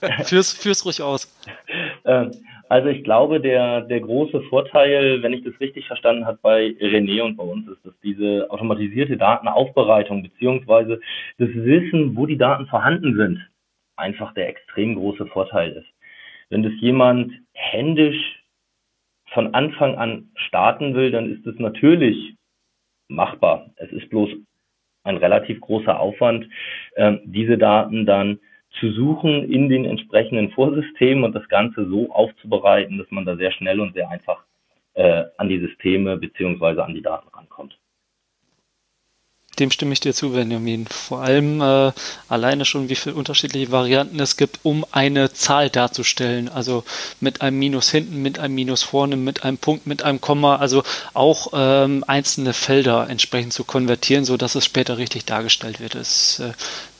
Führ's, 0.24 0.52
führ's 0.52 0.84
ruhig 0.84 1.02
aus. 1.02 1.34
Also 2.68 2.88
ich 2.88 3.04
glaube, 3.04 3.40
der, 3.40 3.82
der 3.82 4.00
große 4.00 4.40
Vorteil, 4.42 5.22
wenn 5.22 5.32
ich 5.32 5.44
das 5.44 5.58
richtig 5.60 5.86
verstanden 5.86 6.26
habe, 6.26 6.38
bei 6.42 6.66
René 6.80 7.22
und 7.22 7.36
bei 7.36 7.44
uns 7.44 7.68
ist, 7.68 7.84
dass 7.84 7.94
diese 8.02 8.50
automatisierte 8.50 9.16
Datenaufbereitung 9.16 10.22
beziehungsweise 10.24 11.00
das 11.38 11.48
Wissen, 11.54 12.16
wo 12.16 12.26
die 12.26 12.38
Daten 12.38 12.66
vorhanden 12.66 13.16
sind, 13.16 13.48
einfach 13.96 14.34
der 14.34 14.48
extrem 14.48 14.96
große 14.96 15.26
Vorteil 15.26 15.72
ist. 15.72 15.86
Wenn 16.50 16.64
das 16.64 16.72
jemand 16.80 17.32
händisch 17.52 18.42
von 19.32 19.54
Anfang 19.54 19.96
an 19.96 20.30
starten 20.34 20.94
will, 20.94 21.10
dann 21.10 21.32
ist 21.32 21.46
es 21.46 21.58
natürlich 21.58 22.34
machbar. 23.08 23.70
Es 23.76 23.92
ist 23.92 24.08
bloß 24.10 24.30
ein 25.04 25.16
relativ 25.16 25.60
großer 25.60 25.98
Aufwand, 25.98 26.48
ähm, 26.96 27.20
diese 27.24 27.58
Daten 27.58 28.06
dann 28.06 28.40
zu 28.80 28.92
suchen 28.92 29.50
in 29.50 29.68
den 29.68 29.84
entsprechenden 29.84 30.50
Vorsystemen 30.50 31.24
und 31.24 31.34
das 31.34 31.48
Ganze 31.48 31.88
so 31.88 32.10
aufzubereiten, 32.10 32.98
dass 32.98 33.10
man 33.10 33.24
da 33.24 33.36
sehr 33.36 33.52
schnell 33.52 33.80
und 33.80 33.94
sehr 33.94 34.10
einfach 34.10 34.44
äh, 34.94 35.24
an 35.36 35.48
die 35.48 35.60
Systeme 35.60 36.16
beziehungsweise 36.16 36.84
an 36.84 36.94
die 36.94 37.02
Daten 37.02 37.28
rankommt. 37.28 37.78
Dem 39.58 39.70
stimme 39.70 39.94
ich 39.94 40.00
dir 40.00 40.12
zu, 40.12 40.32
Benjamin. 40.32 40.86
Vor 40.86 41.22
allem 41.22 41.62
äh, 41.62 41.92
alleine 42.28 42.66
schon, 42.66 42.90
wie 42.90 42.94
viele 42.94 43.14
unterschiedliche 43.14 43.72
Varianten 43.72 44.20
es 44.20 44.36
gibt, 44.36 44.60
um 44.64 44.84
eine 44.92 45.32
Zahl 45.32 45.70
darzustellen. 45.70 46.50
Also 46.50 46.84
mit 47.20 47.40
einem 47.40 47.58
Minus 47.58 47.90
hinten, 47.90 48.20
mit 48.20 48.38
einem 48.38 48.54
Minus 48.54 48.82
vorne, 48.82 49.16
mit 49.16 49.44
einem 49.44 49.56
Punkt, 49.56 49.86
mit 49.86 50.02
einem 50.02 50.20
Komma. 50.20 50.56
Also 50.56 50.82
auch 51.14 51.52
ähm, 51.54 52.04
einzelne 52.06 52.52
Felder 52.52 53.08
entsprechend 53.08 53.54
zu 53.54 53.64
konvertieren, 53.64 54.26
so 54.26 54.36
dass 54.36 54.56
es 54.56 54.64
später 54.66 54.98
richtig 54.98 55.24
dargestellt 55.24 55.80
wird. 55.80 55.94
Ist 55.94 56.40
äh, 56.40 56.52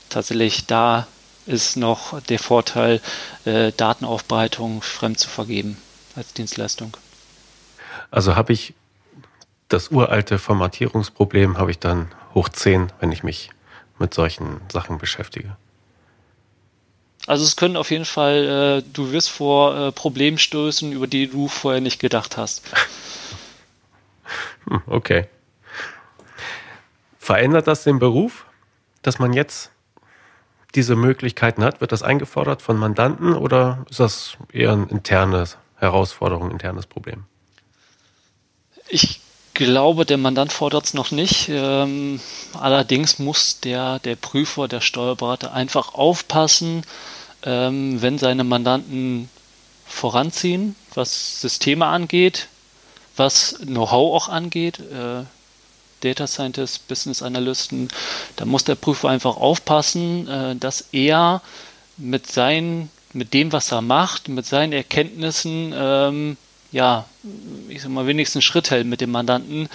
tatsächlich 0.09 0.67
da 0.67 1.07
ist 1.47 1.77
noch 1.77 2.21
der 2.23 2.39
Vorteil, 2.39 3.01
äh, 3.45 3.73
Datenaufbereitung 3.73 4.83
fremd 4.83 5.19
zu 5.19 5.29
vergeben 5.29 5.77
als 6.15 6.33
Dienstleistung. 6.33 6.97
Also 8.11 8.37
habe 8.37 8.53
ich 8.53 8.75
das 9.69 9.89
uralte 9.89 10.39
Formatierungsproblem 10.39 11.59
habe 11.59 11.73
ich 11.73 11.79
dann 11.79 12.09
hoch 12.35 12.49
10, 12.49 12.93
wenn 13.01 13.11
ich 13.11 13.23
mich 13.25 13.51
mit 13.99 14.15
solchen 14.15 14.61
Sachen 14.71 14.99
beschäftige. 14.99 15.57
Also 17.27 17.45
es 17.45 17.57
können 17.57 17.77
auf 17.77 17.91
jeden 17.91 18.05
Fall, 18.05 18.83
äh, 18.85 18.91
du 18.93 19.11
wirst 19.11 19.31
vor 19.31 19.77
äh, 19.77 19.93
Problemen 19.93 20.39
stößen, 20.39 20.93
über 20.93 21.09
die 21.09 21.29
du 21.29 21.49
vorher 21.49 21.81
nicht 21.81 22.01
gedacht 22.01 22.37
hast. 22.37 22.63
Hm, 24.69 24.83
okay. 24.89 25.29
Verändert 27.21 27.69
das 27.69 27.85
den 27.85 28.01
Beruf, 28.01 28.47
dass 29.03 29.21
man 29.21 29.33
jetzt 29.33 29.71
diese 30.77 30.95
Möglichkeiten 30.95 31.65
hat? 31.65 31.81
Wird 31.81 31.93
das 31.93 32.03
eingefordert 32.03 32.63
von 32.63 32.77
Mandanten 32.77 33.35
oder 33.35 33.85
ist 33.91 34.01
das 34.01 34.37
eher 34.53 34.73
eine 34.73 34.87
interne 34.87 35.45
Herausforderung, 35.77 36.49
ein 36.49 36.53
internes 36.53 36.87
Problem? 36.87 37.25
Ich 38.89 39.21
glaube, 39.55 40.05
der 40.05 40.19
Mandant 40.19 40.53
fordert 40.53 40.85
es 40.85 40.95
noch 40.95 41.11
nicht. 41.11 41.49
Ähm, 41.49 42.21
allerdings 42.53 43.19
muss 43.19 43.61
der, 43.61 43.99
der 44.01 44.17
Prüfer, 44.17 44.69
der 44.69 44.81
Steuerberater 44.81 45.53
einfach 45.53 45.95
aufpassen, 45.95 46.85
ähm, 47.43 48.01
wenn 48.03 48.19
seine 48.19 48.45
Mandanten 48.45 49.31
voranziehen, 49.87 50.77
was 50.95 51.41
Systeme 51.41 51.87
angeht, 51.87 52.49
was 53.17 53.59
Know-how 53.65 54.15
auch 54.15 54.29
angeht. 54.29 54.79
Äh, 54.81 55.25
Data 56.01 56.27
Scientist, 56.27 56.89
Business 56.89 57.23
Analysten, 57.23 57.89
da 58.37 58.45
muss 58.45 58.65
der 58.65 58.75
Prüfer 58.75 59.09
einfach 59.09 59.37
aufpassen, 59.37 60.29
äh, 60.29 60.57
dass 60.57 60.89
er 60.93 61.43
mit 61.97 62.31
seinen, 62.31 62.91
mit 63.13 63.35
dem, 63.35 63.53
was 63.53 63.73
er 63.73 63.81
macht, 63.81 64.29
mit 64.29 64.47
seinen 64.47 64.73
Erkenntnissen, 64.73 65.73
ähm, 65.77 66.37
ja, 66.73 67.07
ich 67.69 67.81
sag 67.81 67.91
mal, 67.91 68.07
wenigstens 68.07 68.45
Schritt 68.45 68.71
hält 68.71 68.87
mit 68.87 69.01
dem 69.01 69.11
Mandanten 69.11 69.69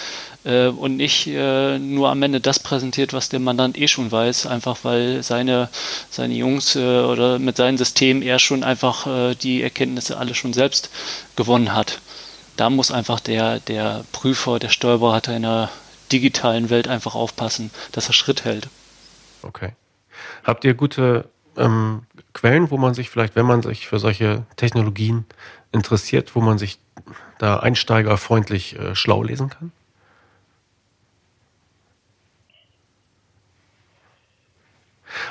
äh, 0.43 0.67
und 0.67 0.97
nicht 0.97 1.25
äh, 1.27 1.79
nur 1.79 2.09
am 2.09 2.21
Ende 2.21 2.41
das 2.41 2.59
präsentiert, 2.59 3.13
was 3.13 3.29
der 3.29 3.39
Mandant 3.39 3.77
eh 3.77 3.87
schon 3.87 4.11
weiß, 4.11 4.45
einfach 4.45 4.79
weil 4.83 5.23
seine, 5.23 5.69
seine 6.09 6.35
Jungs 6.35 6.75
äh, 6.75 6.79
oder 6.79 7.39
mit 7.39 7.57
seinem 7.57 7.77
System 7.77 8.21
er 8.21 8.39
schon 8.39 8.63
einfach 8.63 9.07
äh, 9.07 9.35
die 9.35 9.63
Erkenntnisse 9.63 10.17
alle 10.17 10.35
schon 10.35 10.53
selbst 10.53 10.89
gewonnen 11.35 11.73
hat. 11.73 11.99
Da 12.57 12.69
muss 12.69 12.91
einfach 12.91 13.19
der, 13.19 13.59
der 13.59 14.03
Prüfer, 14.11 14.59
der 14.59 14.69
Steuerberater 14.69 15.35
in 15.35 15.43
der 15.43 15.69
digitalen 16.11 16.69
Welt 16.69 16.87
einfach 16.87 17.15
aufpassen, 17.15 17.71
dass 17.91 18.07
er 18.07 18.13
Schritt 18.13 18.45
hält. 18.45 18.69
Okay. 19.43 19.73
Habt 20.43 20.63
ihr 20.65 20.73
gute 20.73 21.29
ähm, 21.57 22.03
Quellen, 22.33 22.71
wo 22.71 22.77
man 22.77 22.93
sich 22.93 23.09
vielleicht, 23.09 23.35
wenn 23.35 23.45
man 23.45 23.61
sich 23.61 23.87
für 23.87 23.99
solche 23.99 24.43
Technologien 24.55 25.25
interessiert, 25.71 26.35
wo 26.35 26.41
man 26.41 26.57
sich 26.57 26.79
da 27.39 27.57
einsteigerfreundlich 27.59 28.77
äh, 28.77 28.95
schlau 28.95 29.23
lesen 29.23 29.49
kann? 29.49 29.71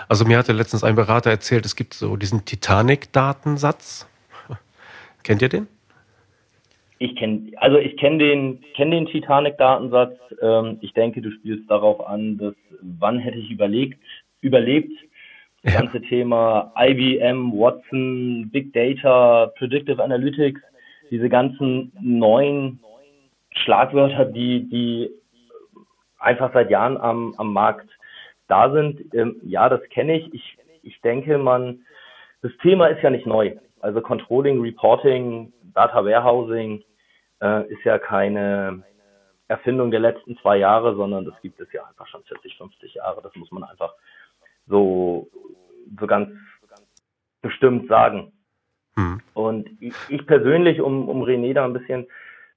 Also 0.09 0.25
mir 0.25 0.39
hatte 0.39 0.53
letztens 0.53 0.85
ein 0.85 0.95
Berater 0.95 1.31
erzählt, 1.31 1.65
es 1.65 1.77
gibt 1.77 1.95
so 1.95 2.17
diesen 2.17 2.45
Titanic-Datensatz. 2.45 4.07
Kennt 5.23 5.43
ihr 5.43 5.49
den? 5.49 5.69
Ich 7.03 7.17
kenne, 7.17 7.51
also 7.57 7.79
ich 7.79 7.97
kenne 7.97 8.19
den, 8.19 8.61
kenne 8.77 8.95
den 8.95 9.07
Titanic-Datensatz. 9.07 10.19
Ähm, 10.43 10.77
ich 10.83 10.93
denke, 10.93 11.23
du 11.23 11.31
spielst 11.31 11.71
darauf 11.71 12.07
an, 12.07 12.37
dass 12.37 12.55
wann 12.83 13.19
hätte 13.19 13.39
ich 13.39 13.51
überlegt, 13.51 13.99
überlebt, 14.43 14.93
das 15.63 15.73
ja. 15.73 15.81
ganze 15.81 16.03
Thema 16.03 16.71
IBM, 16.77 17.53
Watson, 17.53 18.51
Big 18.53 18.75
Data, 18.75 19.51
Predictive 19.57 20.03
Analytics, 20.05 20.61
diese 21.11 21.31
ganzen 21.31 21.91
neuen 22.03 22.81
Schlagwörter, 23.53 24.27
die, 24.27 24.69
die 24.69 25.11
einfach 26.19 26.53
seit 26.53 26.71
Jahren 26.71 26.99
am, 26.99 27.35
am 27.39 27.51
Markt 27.51 27.89
da 28.47 28.71
sind. 28.71 29.15
Ähm, 29.15 29.37
ja, 29.43 29.71
das 29.71 29.81
kenne 29.89 30.19
ich. 30.19 30.35
ich. 30.35 30.59
Ich 30.83 31.01
denke, 31.01 31.39
man, 31.39 31.81
das 32.43 32.53
Thema 32.61 32.89
ist 32.89 33.03
ja 33.03 33.09
nicht 33.09 33.27
neu. 33.27 33.57
Also 33.81 34.03
Controlling, 34.03 34.61
Reporting, 34.61 35.51
Data 35.75 36.05
Warehousing, 36.05 36.83
äh, 37.41 37.67
ist 37.73 37.85
ja 37.85 37.99
keine 37.99 38.83
Erfindung 39.49 39.91
der 39.91 40.01
letzten 40.01 40.37
zwei 40.39 40.59
Jahre, 40.59 40.95
sondern 40.95 41.25
das 41.25 41.35
gibt 41.43 41.61
es 41.61 41.73
ja 41.73 41.85
einfach 41.85 42.07
schon 42.07 42.23
40, 42.25 42.57
50 42.57 42.95
Jahre. 42.95 43.21
Das 43.23 43.35
muss 43.35 43.51
man 43.51 43.65
einfach 43.65 43.93
so, 44.67 45.29
so 45.99 46.07
ganz 46.07 46.31
bestimmt 47.43 47.89
sagen. 47.89 48.33
Hm. 48.95 49.21
Und 49.35 49.69
ich, 49.81 49.95
ich, 50.09 50.27
persönlich, 50.27 50.81
um, 50.81 51.09
um 51.09 51.23
René 51.23 51.55
da 51.55 51.65
ein 51.65 51.73
bisschen 51.73 52.07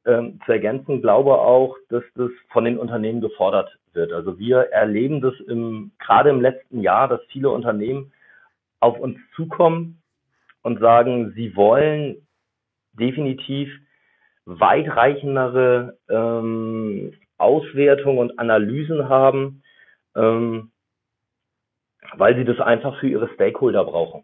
ähm, 0.06 0.40
zu 0.46 0.52
ergänzen, 0.52 1.02
glaube 1.02 1.34
auch, 1.34 1.78
dass 1.90 2.04
das 2.16 2.30
von 2.50 2.66
den 2.66 2.78
Unternehmen 2.78 3.22
gefordert 3.22 3.76
wird. 3.94 4.12
Also 4.12 4.38
wir 4.38 4.72
erleben 4.72 5.22
das 5.22 5.34
im, 5.48 5.92
gerade 6.00 6.30
im 6.30 6.42
letzten 6.42 6.82
Jahr, 6.82 7.08
dass 7.08 7.22
viele 7.30 7.50
Unternehmen 7.50 8.12
auf 8.80 9.00
uns 9.00 9.18
zukommen 9.36 10.02
und 10.62 10.80
sagen, 10.80 11.32
sie 11.36 11.56
wollen 11.56 12.28
definitiv 12.94 13.70
weitreichendere 14.46 15.98
ähm, 16.10 17.14
Auswertungen 17.38 18.18
und 18.18 18.40
Analysen 18.40 19.10
haben, 19.10 19.64
ähm, 20.16 20.72
weil 22.16 22.36
sie 22.36 22.46
das 22.46 22.60
einfach 22.60 23.00
für 23.00 23.08
ihre 23.08 23.30
Stakeholder 23.34 23.84
brauchen. 23.86 24.24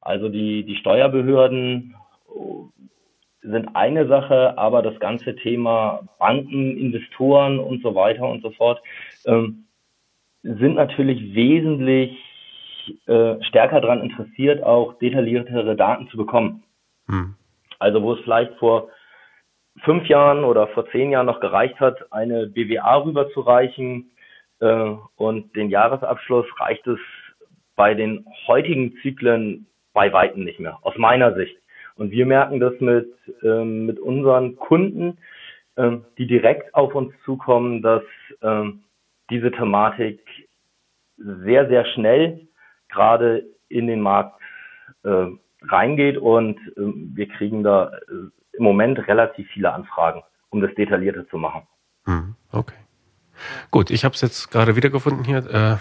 Also 0.00 0.28
die, 0.28 0.64
die 0.64 0.76
Steuerbehörden 0.76 1.94
sind 3.42 3.74
eine 3.74 4.06
Sache, 4.06 4.56
aber 4.58 4.82
das 4.82 4.98
ganze 5.00 5.34
Thema 5.36 6.02
Banken, 6.18 6.76
Investoren 6.76 7.58
und 7.58 7.82
so 7.82 7.94
weiter 7.94 8.28
und 8.28 8.42
so 8.42 8.50
fort 8.50 8.82
ähm, 9.26 9.64
sind 10.42 10.74
natürlich 10.74 11.34
wesentlich 11.34 12.18
äh, 13.06 13.42
stärker 13.44 13.80
daran 13.80 14.02
interessiert, 14.02 14.62
auch 14.62 14.98
detailliertere 14.98 15.76
Daten 15.76 16.08
zu 16.08 16.16
bekommen. 16.16 16.62
Hm. 17.06 17.34
Also 17.78 18.02
wo 18.02 18.14
es 18.14 18.20
vielleicht 18.20 18.54
vor 18.54 18.88
fünf 19.84 20.06
Jahren 20.06 20.44
oder 20.44 20.68
vor 20.68 20.88
zehn 20.90 21.10
Jahren 21.10 21.26
noch 21.26 21.40
gereicht 21.40 21.78
hat, 21.80 22.12
eine 22.12 22.46
BWA 22.46 22.96
rüberzureichen 22.96 24.10
äh, 24.60 24.94
und 25.16 25.54
den 25.56 25.70
Jahresabschluss 25.70 26.46
reicht 26.58 26.86
es 26.86 26.98
bei 27.76 27.94
den 27.94 28.26
heutigen 28.46 28.94
Zyklen 29.02 29.66
bei 29.92 30.12
Weitem 30.12 30.44
nicht 30.44 30.60
mehr, 30.60 30.78
aus 30.82 30.96
meiner 30.96 31.34
Sicht. 31.34 31.56
Und 31.96 32.10
wir 32.10 32.26
merken 32.26 32.60
das 32.60 32.78
mit, 32.80 33.12
ähm, 33.42 33.86
mit 33.86 33.98
unseren 33.98 34.56
Kunden, 34.56 35.18
ähm, 35.76 36.04
die 36.18 36.26
direkt 36.26 36.74
auf 36.74 36.94
uns 36.94 37.12
zukommen, 37.24 37.82
dass 37.82 38.02
ähm, 38.42 38.84
diese 39.30 39.50
Thematik 39.50 40.20
sehr, 41.16 41.68
sehr 41.68 41.84
schnell 41.86 42.48
gerade 42.88 43.44
in 43.68 43.86
den 43.86 44.00
Markt 44.00 44.40
äh, 45.04 45.26
reingeht 45.62 46.16
und 46.16 46.58
äh, 46.76 46.92
wir 47.14 47.28
kriegen 47.28 47.62
da 47.62 47.92
äh, 48.08 48.39
im 48.52 48.64
Moment 48.64 48.98
relativ 49.06 49.48
viele 49.48 49.72
Anfragen, 49.72 50.22
um 50.50 50.60
das 50.60 50.74
detaillierter 50.74 51.28
zu 51.28 51.38
machen. 51.38 51.62
Hm, 52.04 52.34
okay. 52.52 52.76
Gut, 53.70 53.90
ich 53.90 54.04
habe 54.04 54.14
es 54.14 54.20
jetzt 54.20 54.50
gerade 54.50 54.76
wiedergefunden 54.76 55.24
hier. 55.24 55.38
Äh, 55.50 55.76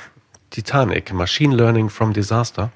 Titanic, 0.49 1.13
Machine 1.13 1.55
Learning 1.55 1.89
from 1.89 2.13
Disaster. 2.13 2.71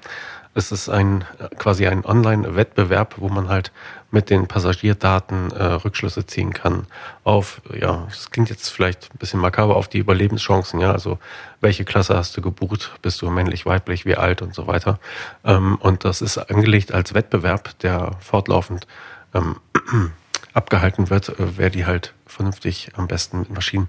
Es 0.56 0.70
ist 0.70 0.88
ein 0.88 1.24
quasi 1.58 1.88
ein 1.88 2.04
Online-Wettbewerb, 2.04 3.16
wo 3.18 3.28
man 3.28 3.48
halt 3.48 3.72
mit 4.12 4.30
den 4.30 4.46
Passagierdaten 4.46 5.50
äh, 5.50 5.64
Rückschlüsse 5.64 6.26
ziehen 6.26 6.52
kann 6.52 6.86
auf, 7.24 7.60
ja, 7.76 8.06
es 8.08 8.30
klingt 8.30 8.50
jetzt 8.50 8.68
vielleicht 8.68 9.12
ein 9.12 9.18
bisschen 9.18 9.40
makaber, 9.40 9.74
auf 9.74 9.88
die 9.88 9.98
Überlebenschancen, 9.98 10.78
ja, 10.78 10.92
also 10.92 11.18
welche 11.60 11.84
Klasse 11.84 12.16
hast 12.16 12.36
du 12.36 12.40
gebucht, 12.40 12.92
bist 13.02 13.20
du 13.20 13.30
männlich, 13.30 13.66
weiblich, 13.66 14.06
wie 14.06 14.14
alt 14.14 14.40
und 14.42 14.54
so 14.54 14.68
weiter. 14.68 15.00
Ähm, 15.44 15.76
und 15.80 16.04
das 16.04 16.22
ist 16.22 16.38
angelegt 16.38 16.94
als 16.94 17.14
Wettbewerb, 17.14 17.76
der 17.80 18.12
fortlaufend 18.20 18.86
ähm, 19.34 19.56
abgehalten 20.54 21.10
wird, 21.10 21.28
äh, 21.28 21.58
wer 21.58 21.70
die 21.70 21.86
halt 21.86 22.14
vernünftig 22.26 22.90
am 22.94 23.06
besten 23.06 23.40
mit 23.40 23.50
Machine 23.50 23.88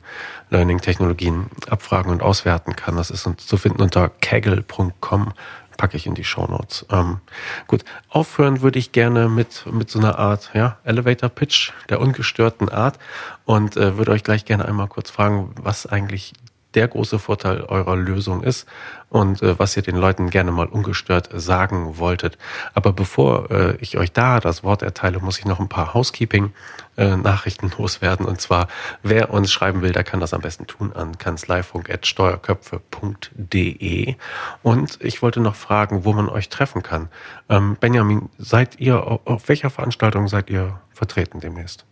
Learning 0.50 0.80
Technologien 0.80 1.48
abfragen 1.70 2.12
und 2.12 2.22
auswerten 2.22 2.76
kann. 2.76 2.96
Das 2.96 3.12
ist 3.12 3.28
zu 3.38 3.58
finden 3.58 3.82
unter 3.82 4.10
kaggle.com 4.10 5.34
packe 5.78 5.98
ich 5.98 6.08
in 6.08 6.16
die 6.16 6.24
Show 6.24 6.46
Notes. 6.48 6.86
Ähm, 6.90 7.20
gut, 7.68 7.84
aufhören 8.10 8.62
würde 8.62 8.80
ich 8.80 8.92
gerne 8.92 9.30
mit, 9.30 9.66
mit 9.72 9.90
so 9.90 10.00
einer 10.00 10.18
Art 10.18 10.52
ja, 10.54 10.78
Elevator 10.84 11.30
Pitch 11.30 11.72
der 11.90 12.00
ungestörten 12.00 12.70
Art 12.70 12.98
und 13.46 13.78
äh, 13.78 13.98
würde 13.98 14.12
euch 14.12 14.24
gleich 14.24 14.46
gerne 14.46 14.66
einmal 14.66 14.88
kurz 14.88 15.10
fragen, 15.10 15.54
was 15.62 15.86
eigentlich 15.86 16.34
der 16.76 16.88
große 16.88 17.20
Vorteil 17.20 17.62
eurer 17.62 17.96
Lösung 17.96 18.44
ist 18.44 18.68
und 19.10 19.42
äh, 19.42 19.58
was 19.58 19.78
ihr 19.78 19.84
den 19.84 19.96
Leuten 19.96 20.30
gerne 20.30 20.52
mal 20.52 20.68
ungestört 20.68 21.30
sagen 21.34 21.98
wolltet. 21.98 22.38
Aber 22.74 22.92
bevor 22.92 23.50
äh, 23.50 23.78
ich 23.80 23.98
euch 23.98 24.12
da 24.12 24.40
das 24.40 24.64
Wort 24.64 24.82
erteile, 24.82 25.20
muss 25.20 25.40
ich 25.40 25.46
noch 25.46 25.60
ein 25.60 25.70
paar 25.70 25.94
Housekeeping-Nachrichten 25.94 27.68
äh, 27.68 27.72
loswerden. 27.78 28.26
Und 28.26 28.42
zwar, 28.42 28.68
wer 29.04 29.32
uns 29.32 29.52
schreiben 29.52 29.82
will, 29.82 29.94
der 29.94 30.04
kann 30.04 30.20
das 30.20 30.34
am 30.34 30.42
besten 30.42 30.68
tun 30.68 30.92
an 30.94 31.18
kanzleifunk.steuerköpfe.de. 31.18 34.16
Und 34.64 34.98
ich 35.02 35.22
wollte 35.22 35.40
noch 35.40 35.56
fragen, 35.56 36.04
wo 36.04 36.12
man 36.14 36.28
euch 36.30 36.50
treffen 36.50 36.84
kann. 36.84 37.08
Ähm, 37.50 37.78
Benjamin, 37.80 38.30
seid 38.38 38.80
ihr, 38.80 39.20
auf 39.26 39.48
welcher 39.48 39.70
Veranstaltung 39.70 40.28
seid 40.28 40.50
ihr 40.50 40.80
vertreten 40.92 41.40
demnächst? 41.40 41.86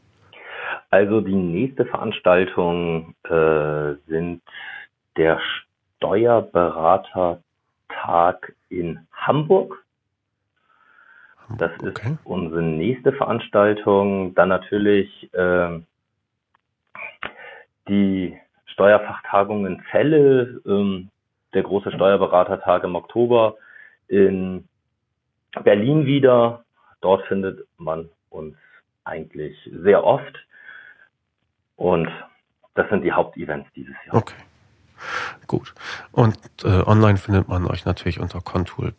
Also 0.93 1.21
die 1.21 1.33
nächste 1.33 1.85
Veranstaltung 1.85 3.15
äh, 3.23 3.95
sind 4.07 4.43
der 5.17 5.41
Steuerberatertag 5.97 8.55
in 8.69 9.05
Hamburg. 9.11 9.83
Das 11.57 11.71
okay. 11.79 11.89
ist 11.89 12.01
unsere 12.23 12.61
nächste 12.61 13.11
Veranstaltung. 13.13 14.35
Dann 14.35 14.49
natürlich 14.49 15.33
äh, 15.33 15.79
die 17.87 18.37
Steuerfachtagung 18.65 19.65
in 19.65 19.83
Celle, 19.91 20.61
ähm, 20.65 21.09
der 21.53 21.63
große 21.63 21.91
Steuerberatertag 21.91 22.83
im 22.83 22.95
Oktober 22.95 23.55
in 24.07 24.67
Berlin 25.63 26.05
wieder. 26.05 26.63
Dort 27.01 27.25
findet 27.27 27.67
man 27.77 28.09
uns 28.29 28.55
eigentlich 29.03 29.57
sehr 29.71 30.03
oft. 30.03 30.37
Und 31.75 32.09
das 32.75 32.89
sind 32.89 33.03
die 33.03 33.11
Hauptevents 33.11 33.69
dieses 33.75 33.95
Jahr. 34.05 34.15
Okay. 34.15 34.35
Gut. 35.53 35.75
Und 36.11 36.35
äh, 36.63 36.67
online 36.67 37.19
findet 37.19 37.47
man 37.47 37.67
euch 37.67 37.85
natürlich 37.85 38.19
unter 38.19 38.41
contool.de. 38.41 38.93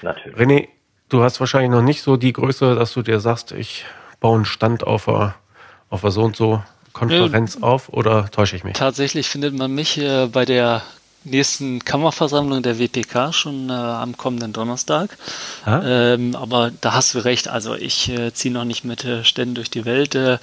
Natürlich. 0.00 0.38
René, 0.38 0.68
du 1.10 1.22
hast 1.22 1.38
wahrscheinlich 1.38 1.70
noch 1.70 1.82
nicht 1.82 2.00
so 2.00 2.16
die 2.16 2.32
Größe, 2.32 2.74
dass 2.74 2.94
du 2.94 3.02
dir 3.02 3.20
sagst, 3.20 3.52
ich 3.52 3.84
baue 4.20 4.36
einen 4.36 4.46
Stand 4.46 4.86
auf 4.86 5.06
einer, 5.06 5.34
auf 5.90 6.02
einer 6.02 6.12
so 6.12 6.22
und 6.22 6.34
so 6.34 6.62
Konferenz 6.94 7.56
ja, 7.56 7.62
auf 7.62 7.90
oder 7.90 8.30
täusche 8.30 8.56
ich 8.56 8.64
mich? 8.64 8.72
Tatsächlich 8.72 9.28
findet 9.28 9.54
man 9.54 9.74
mich 9.74 9.98
äh, 9.98 10.28
bei 10.32 10.46
der 10.46 10.80
nächsten 11.24 11.84
Kammerversammlung 11.84 12.62
der 12.62 12.78
WPK 12.78 13.32
schon 13.32 13.70
äh, 13.70 13.72
am 13.72 14.16
kommenden 14.16 14.52
Donnerstag. 14.52 15.16
Ah. 15.64 15.80
Ähm, 15.84 16.34
aber 16.36 16.70
da 16.80 16.94
hast 16.94 17.14
du 17.14 17.18
recht. 17.18 17.48
Also 17.48 17.74
ich 17.74 18.08
äh, 18.08 18.32
ziehe 18.32 18.52
noch 18.52 18.64
nicht 18.64 18.84
mit 18.84 19.04
äh, 19.04 19.24
Ständen 19.24 19.54
durch 19.54 19.70
die 19.70 19.84
Welt. 19.84 20.14
Äh, 20.14 20.38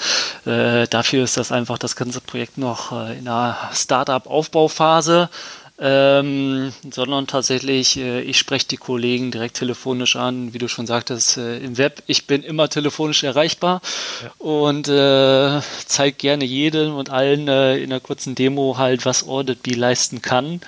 äh, 0.45 0.87
dafür 0.87 1.23
ist 1.23 1.37
das 1.37 1.51
einfach 1.51 1.77
das 1.77 1.95
ganze 1.95 2.21
Projekt 2.21 2.57
noch 2.57 2.91
äh, 2.91 3.17
in 3.17 3.27
einer 3.27 3.57
Startup-Aufbauphase 3.73 5.29
ähm, 5.77 6.71
sondern 6.89 7.27
tatsächlich, 7.27 7.97
äh, 7.97 8.21
ich 8.21 8.37
spreche 8.37 8.67
die 8.67 8.77
Kollegen 8.77 9.31
direkt 9.31 9.57
telefonisch 9.57 10.15
an, 10.15 10.53
wie 10.53 10.57
du 10.57 10.69
schon 10.69 10.87
sagtest, 10.87 11.37
äh, 11.37 11.57
im 11.57 11.77
Web. 11.77 12.01
Ich 12.07 12.27
bin 12.27 12.43
immer 12.43 12.69
telefonisch 12.69 13.23
erreichbar 13.23 13.81
ja. 14.23 14.31
und 14.37 14.87
äh, 14.87 15.61
zeige 15.85 16.15
gerne 16.15 16.45
jedem 16.45 16.95
und 16.95 17.09
allen 17.09 17.47
äh, 17.49 17.77
in 17.77 17.91
einer 17.91 17.99
kurzen 17.99 18.35
Demo 18.35 18.77
halt, 18.77 19.05
was 19.05 19.27
AuditB 19.27 19.75
leisten 19.75 20.21
kann. 20.21 20.61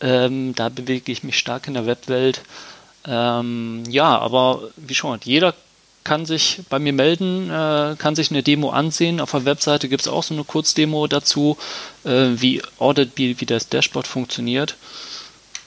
Ähm, 0.00 0.54
da 0.54 0.68
bewege 0.68 1.12
ich 1.12 1.22
mich 1.22 1.38
stark 1.38 1.68
in 1.68 1.74
der 1.74 1.86
Webwelt. 1.86 2.42
Ähm, 3.06 3.84
ja, 3.88 4.18
aber 4.18 4.70
wie 4.76 4.94
schon, 4.94 5.20
jeder 5.22 5.54
kann 6.08 6.24
sich 6.24 6.62
bei 6.70 6.78
mir 6.78 6.94
melden, 6.94 7.50
äh, 7.50 7.94
kann 7.98 8.14
sich 8.14 8.30
eine 8.30 8.42
Demo 8.42 8.70
ansehen. 8.70 9.20
Auf 9.20 9.32
der 9.32 9.44
Webseite 9.44 9.90
gibt 9.90 10.00
es 10.00 10.08
auch 10.08 10.22
so 10.22 10.32
eine 10.32 10.42
Kurzdemo 10.42 11.06
dazu, 11.06 11.58
äh, 12.04 12.30
wie 12.40 12.62
Audit, 12.78 13.12
wie, 13.16 13.38
wie 13.42 13.44
das 13.44 13.68
Dashboard 13.68 14.06
funktioniert. 14.06 14.78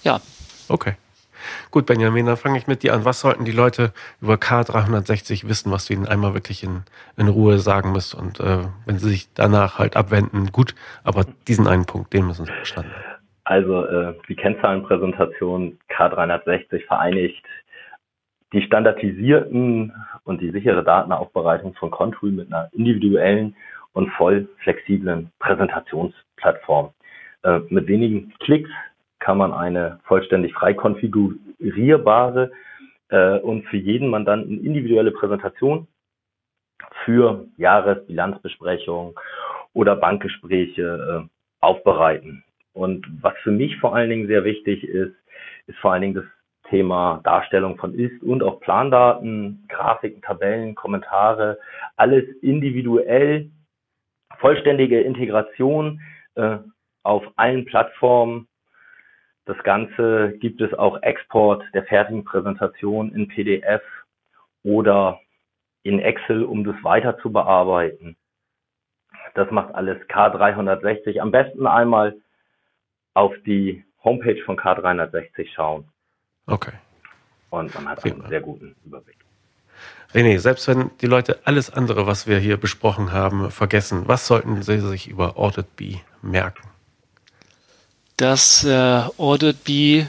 Ja. 0.03 0.19
Okay. 0.67 0.95
Gut, 1.69 1.85
Benjamin, 1.85 2.25
dann 2.25 2.37
fange 2.37 2.57
ich 2.57 2.65
mit 2.65 2.81
dir 2.81 2.95
an. 2.95 3.05
Was 3.05 3.19
sollten 3.19 3.45
die 3.45 3.51
Leute 3.51 3.93
über 4.19 4.35
K360 4.35 5.47
wissen, 5.47 5.71
was 5.71 5.85
du 5.85 5.93
ihnen 5.93 6.07
einmal 6.07 6.33
wirklich 6.33 6.63
in, 6.63 6.85
in 7.17 7.27
Ruhe 7.27 7.59
sagen 7.59 7.91
musst? 7.91 8.15
Und 8.15 8.39
äh, 8.39 8.65
wenn 8.87 8.97
sie 8.97 9.09
sich 9.09 9.27
danach 9.35 9.77
halt 9.77 9.95
abwenden, 9.95 10.51
gut, 10.51 10.73
aber 11.03 11.25
diesen 11.47 11.67
einen 11.67 11.85
Punkt, 11.85 12.13
den 12.13 12.25
müssen 12.25 12.47
sie 12.47 12.51
verstanden 12.51 12.93
haben. 12.93 13.11
Also 13.43 13.85
äh, 13.85 14.15
die 14.27 14.35
Kennzahlenpräsentation 14.35 15.77
K360 15.95 16.87
vereinigt 16.87 17.43
die 18.53 18.61
standardisierten 18.61 19.93
und 20.23 20.41
die 20.41 20.51
sichere 20.51 20.83
Datenaufbereitung 20.83 21.73
von 21.75 21.91
Contool 21.91 22.31
mit 22.31 22.51
einer 22.51 22.69
individuellen 22.73 23.55
und 23.93 24.09
voll 24.11 24.47
flexiblen 24.63 25.31
Präsentationsplattform. 25.39 26.91
Äh, 27.43 27.59
mit 27.69 27.87
wenigen 27.87 28.33
Klicks 28.39 28.69
kann 29.19 29.37
man 29.37 29.53
eine 29.53 29.99
vollständig 30.03 30.53
frei 30.53 30.73
konfigurierbare 30.73 32.51
äh, 33.09 33.39
und 33.39 33.65
für 33.67 33.77
jeden 33.77 34.09
Mandanten 34.09 34.63
individuelle 34.63 35.11
Präsentation 35.11 35.87
für 37.05 37.45
Jahresbilanzbesprechung 37.57 39.19
oder 39.73 39.95
Bankgespräche 39.95 41.25
äh, 41.25 41.29
aufbereiten. 41.61 42.43
Und 42.73 43.05
was 43.21 43.33
für 43.43 43.51
mich 43.51 43.77
vor 43.79 43.95
allen 43.95 44.09
Dingen 44.09 44.27
sehr 44.27 44.43
wichtig 44.43 44.83
ist, 44.83 45.13
ist 45.67 45.77
vor 45.79 45.93
allen 45.93 46.01
Dingen 46.01 46.15
das 46.15 46.25
Thema 46.71 47.19
Darstellung 47.23 47.77
von 47.77 47.93
Ist- 47.93 48.23
und 48.23 48.41
auch 48.41 48.59
Plandaten, 48.61 49.65
Grafiken, 49.67 50.21
Tabellen, 50.21 50.73
Kommentare, 50.73 51.59
alles 51.97 52.23
individuell, 52.41 53.51
vollständige 54.39 55.01
Integration 55.01 56.01
äh, 56.35 56.57
auf 57.03 57.23
allen 57.35 57.65
Plattformen. 57.65 58.47
Das 59.45 59.57
Ganze 59.63 60.37
gibt 60.39 60.61
es 60.61 60.73
auch 60.73 61.01
Export 61.03 61.63
der 61.73 61.83
fertigen 61.83 62.23
Präsentation 62.23 63.13
in 63.13 63.27
PDF 63.27 63.81
oder 64.63 65.19
in 65.83 65.99
Excel, 65.99 66.43
um 66.43 66.63
das 66.63 66.81
weiter 66.83 67.17
zu 67.19 67.33
bearbeiten. 67.33 68.15
Das 69.33 69.51
macht 69.51 69.75
alles 69.75 69.97
K360. 70.07 71.19
Am 71.19 71.31
besten 71.31 71.67
einmal 71.67 72.15
auf 73.13 73.33
die 73.45 73.83
Homepage 74.03 74.41
von 74.45 74.57
K360 74.57 75.49
schauen. 75.53 75.91
Okay. 76.45 76.73
Und 77.49 77.73
man 77.75 77.89
hat 77.89 78.03
einen 78.03 78.27
sehr 78.29 78.41
guten 78.41 78.75
Überblick. 78.85 79.17
René, 80.13 80.39
selbst 80.39 80.67
wenn 80.67 80.91
die 80.99 81.05
Leute 81.05 81.39
alles 81.45 81.69
andere, 81.69 82.05
was 82.05 82.27
wir 82.27 82.37
hier 82.37 82.57
besprochen 82.57 83.11
haben, 83.11 83.49
vergessen, 83.49 84.07
was 84.07 84.27
sollten 84.27 84.61
sie 84.61 84.79
sich 84.79 85.07
über 85.07 85.37
Audit 85.37 85.75
B 85.77 85.97
merken? 86.21 86.67
Dass 88.17 88.63
äh, 88.63 89.03
Audit 89.17 89.63
B 89.63 90.05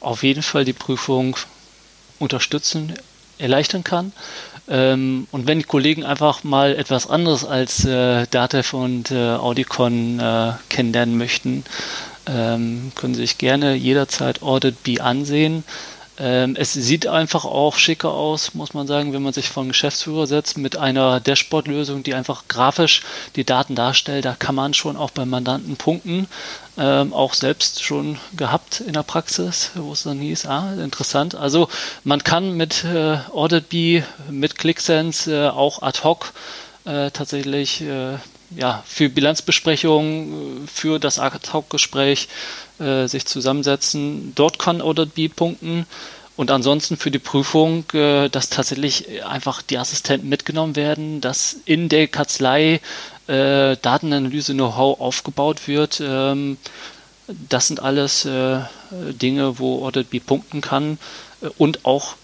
auf 0.00 0.22
jeden 0.22 0.42
Fall 0.42 0.64
die 0.64 0.74
Prüfung 0.74 1.36
unterstützen, 2.18 2.94
erleichtern 3.38 3.82
kann. 3.82 4.12
Ähm, 4.68 5.26
und 5.30 5.46
wenn 5.46 5.58
die 5.58 5.64
Kollegen 5.64 6.04
einfach 6.04 6.44
mal 6.44 6.74
etwas 6.74 7.08
anderes 7.08 7.44
als 7.44 7.84
äh, 7.84 8.26
DATEV 8.26 8.74
und 8.74 9.10
äh, 9.10 9.34
Audicon 9.34 10.20
äh, 10.20 10.52
kennenlernen 10.68 11.16
möchten, 11.16 11.64
ähm, 12.26 12.92
können 12.94 13.14
Sie 13.14 13.22
sich 13.22 13.38
gerne 13.38 13.74
jederzeit 13.74 14.42
Audit 14.42 14.82
B 14.82 15.00
ansehen. 15.00 15.64
Ähm, 16.18 16.56
es 16.58 16.72
sieht 16.72 17.06
einfach 17.06 17.44
auch 17.44 17.76
schicker 17.76 18.10
aus, 18.12 18.54
muss 18.54 18.72
man 18.72 18.86
sagen, 18.86 19.12
wenn 19.12 19.22
man 19.22 19.34
sich 19.34 19.50
von 19.50 19.68
Geschäftsführer 19.68 20.26
setzt 20.26 20.56
mit 20.56 20.76
einer 20.76 21.20
Dashboard-Lösung, 21.20 22.02
die 22.02 22.14
einfach 22.14 22.44
grafisch 22.48 23.02
die 23.36 23.44
Daten 23.44 23.74
darstellt. 23.74 24.24
Da 24.24 24.34
kann 24.34 24.54
man 24.54 24.72
schon 24.72 24.96
auch 24.96 25.10
beim 25.10 25.28
Mandanten 25.28 25.76
punkten. 25.76 26.26
Ähm, 26.78 27.12
auch 27.12 27.34
selbst 27.34 27.82
schon 27.82 28.18
gehabt 28.34 28.80
in 28.80 28.94
der 28.94 29.02
Praxis, 29.02 29.70
wo 29.74 29.92
es 29.92 30.04
dann 30.04 30.18
hieß, 30.18 30.46
ah, 30.46 30.74
interessant. 30.82 31.34
Also 31.34 31.68
man 32.04 32.22
kann 32.24 32.56
mit 32.56 32.84
äh, 32.84 33.18
AuditB, 33.32 34.04
mit 34.30 34.58
ClickSense 34.58 35.34
äh, 35.34 35.48
auch 35.48 35.82
ad 35.82 36.00
hoc 36.02 36.32
äh, 36.84 37.10
tatsächlich 37.10 37.80
äh, 37.82 38.16
ja, 38.50 38.82
für 38.86 39.08
Bilanzbesprechungen, 39.08 40.68
für 40.68 40.98
das 40.98 41.18
Ad-Hoc-Gespräch 41.18 42.28
äh, 42.78 43.06
sich 43.06 43.26
zusammensetzen. 43.26 44.32
Dort 44.34 44.58
kann 44.58 44.82
ODB 44.82 45.28
punkten. 45.34 45.86
Und 46.36 46.50
ansonsten 46.50 46.98
für 46.98 47.10
die 47.10 47.18
Prüfung, 47.18 47.84
äh, 47.94 48.28
dass 48.28 48.50
tatsächlich 48.50 49.24
einfach 49.24 49.62
die 49.62 49.78
Assistenten 49.78 50.28
mitgenommen 50.28 50.76
werden, 50.76 51.20
dass 51.20 51.56
in 51.64 51.88
der 51.88 52.08
Kanzlei 52.08 52.80
äh, 53.26 53.76
Datenanalyse-Know-how 53.76 55.00
aufgebaut 55.00 55.66
wird. 55.66 56.00
Ähm, 56.04 56.58
das 57.26 57.68
sind 57.68 57.80
alles 57.80 58.24
äh, 58.26 58.60
Dinge, 58.90 59.58
wo 59.58 59.84
AuditB 59.86 60.20
punkten 60.24 60.60
kann. 60.60 60.98
Äh, 61.40 61.48
und 61.58 61.84
auch 61.84 62.16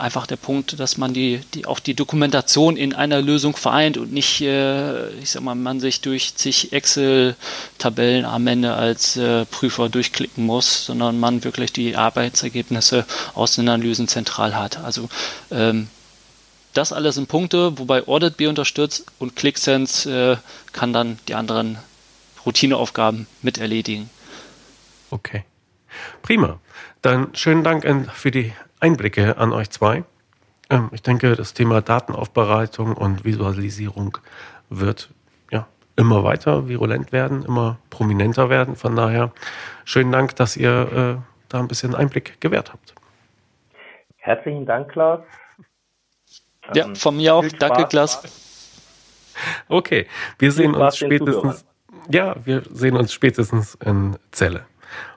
einfach 0.00 0.26
der 0.26 0.36
Punkt, 0.36 0.78
dass 0.78 0.96
man 0.96 1.12
die, 1.12 1.40
die 1.54 1.66
auch 1.66 1.80
die 1.80 1.94
Dokumentation 1.94 2.76
in 2.76 2.94
einer 2.94 3.20
Lösung 3.20 3.56
vereint 3.56 3.96
und 3.98 4.12
nicht, 4.12 4.40
äh, 4.40 5.08
ich 5.14 5.30
sag 5.30 5.42
mal, 5.42 5.54
man 5.54 5.80
sich 5.80 6.00
durch 6.00 6.34
zig 6.34 6.72
Excel-Tabellen 6.72 8.24
am 8.24 8.46
Ende 8.46 8.74
als 8.74 9.16
äh, 9.16 9.44
Prüfer 9.46 9.88
durchklicken 9.88 10.44
muss, 10.44 10.86
sondern 10.86 11.20
man 11.20 11.44
wirklich 11.44 11.72
die 11.72 11.96
Arbeitsergebnisse 11.96 13.04
aus 13.34 13.54
den 13.54 13.68
Analysen 13.68 14.08
zentral 14.08 14.56
hat. 14.56 14.78
Also 14.78 15.08
ähm, 15.50 15.88
das 16.74 16.92
alles 16.92 17.16
sind 17.16 17.28
Punkte, 17.28 17.78
wobei 17.78 18.06
AuditB 18.06 18.42
unterstützt 18.48 19.06
und 19.18 19.36
ClickSense 19.36 20.10
äh, 20.10 20.36
kann 20.72 20.92
dann 20.92 21.18
die 21.28 21.34
anderen 21.34 21.78
Routineaufgaben 22.46 23.26
mit 23.42 23.58
erledigen. 23.58 24.10
Okay. 25.10 25.44
Prima. 26.22 26.60
Dann 27.02 27.34
schönen 27.34 27.64
Dank 27.64 27.84
für 28.14 28.30
die 28.30 28.52
Einblicke 28.80 29.36
an 29.38 29.52
euch 29.52 29.70
zwei. 29.70 30.04
Ähm, 30.70 30.90
ich 30.92 31.02
denke, 31.02 31.34
das 31.34 31.54
Thema 31.54 31.80
Datenaufbereitung 31.80 32.94
und 32.94 33.24
Visualisierung 33.24 34.18
wird 34.68 35.10
ja 35.50 35.66
immer 35.96 36.24
weiter 36.24 36.68
virulent 36.68 37.12
werden, 37.12 37.44
immer 37.44 37.78
prominenter 37.90 38.50
werden. 38.50 38.76
Von 38.76 38.96
daher 38.96 39.32
schönen 39.84 40.12
Dank, 40.12 40.36
dass 40.36 40.56
ihr 40.56 41.18
äh, 41.20 41.22
da 41.48 41.58
ein 41.58 41.68
bisschen 41.68 41.94
Einblick 41.94 42.40
gewährt 42.40 42.72
habt. 42.72 42.94
Herzlichen 44.16 44.66
Dank, 44.66 44.90
Klaus. 44.90 45.20
Ja, 46.74 46.84
ähm, 46.86 46.96
von 46.96 47.16
mir 47.16 47.34
auch. 47.34 47.44
Danke, 47.58 47.86
Klaus. 47.86 48.22
Okay, 49.68 50.06
wir 50.38 50.52
sehen 50.52 50.74
uns 50.74 50.96
spätestens. 50.96 51.64
Ja, 52.10 52.36
wir 52.44 52.62
sehen 52.70 52.96
uns 52.96 53.12
spätestens 53.12 53.76
in 53.76 54.16
Celle. 54.32 54.66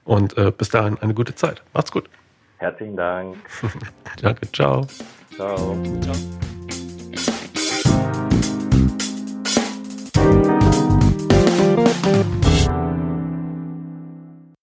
Und 0.04 0.38
äh, 0.38 0.52
bis 0.52 0.70
dahin 0.70 0.98
eine 1.00 1.14
gute 1.14 1.36
Zeit. 1.36 1.62
Macht's 1.74 1.92
gut. 1.92 2.10
Herzlichen 2.62 2.96
Dank. 2.96 3.38
Danke, 4.22 4.52
ciao. 4.52 4.86
Ciao. 5.36 5.76
Ciao. 6.02 6.51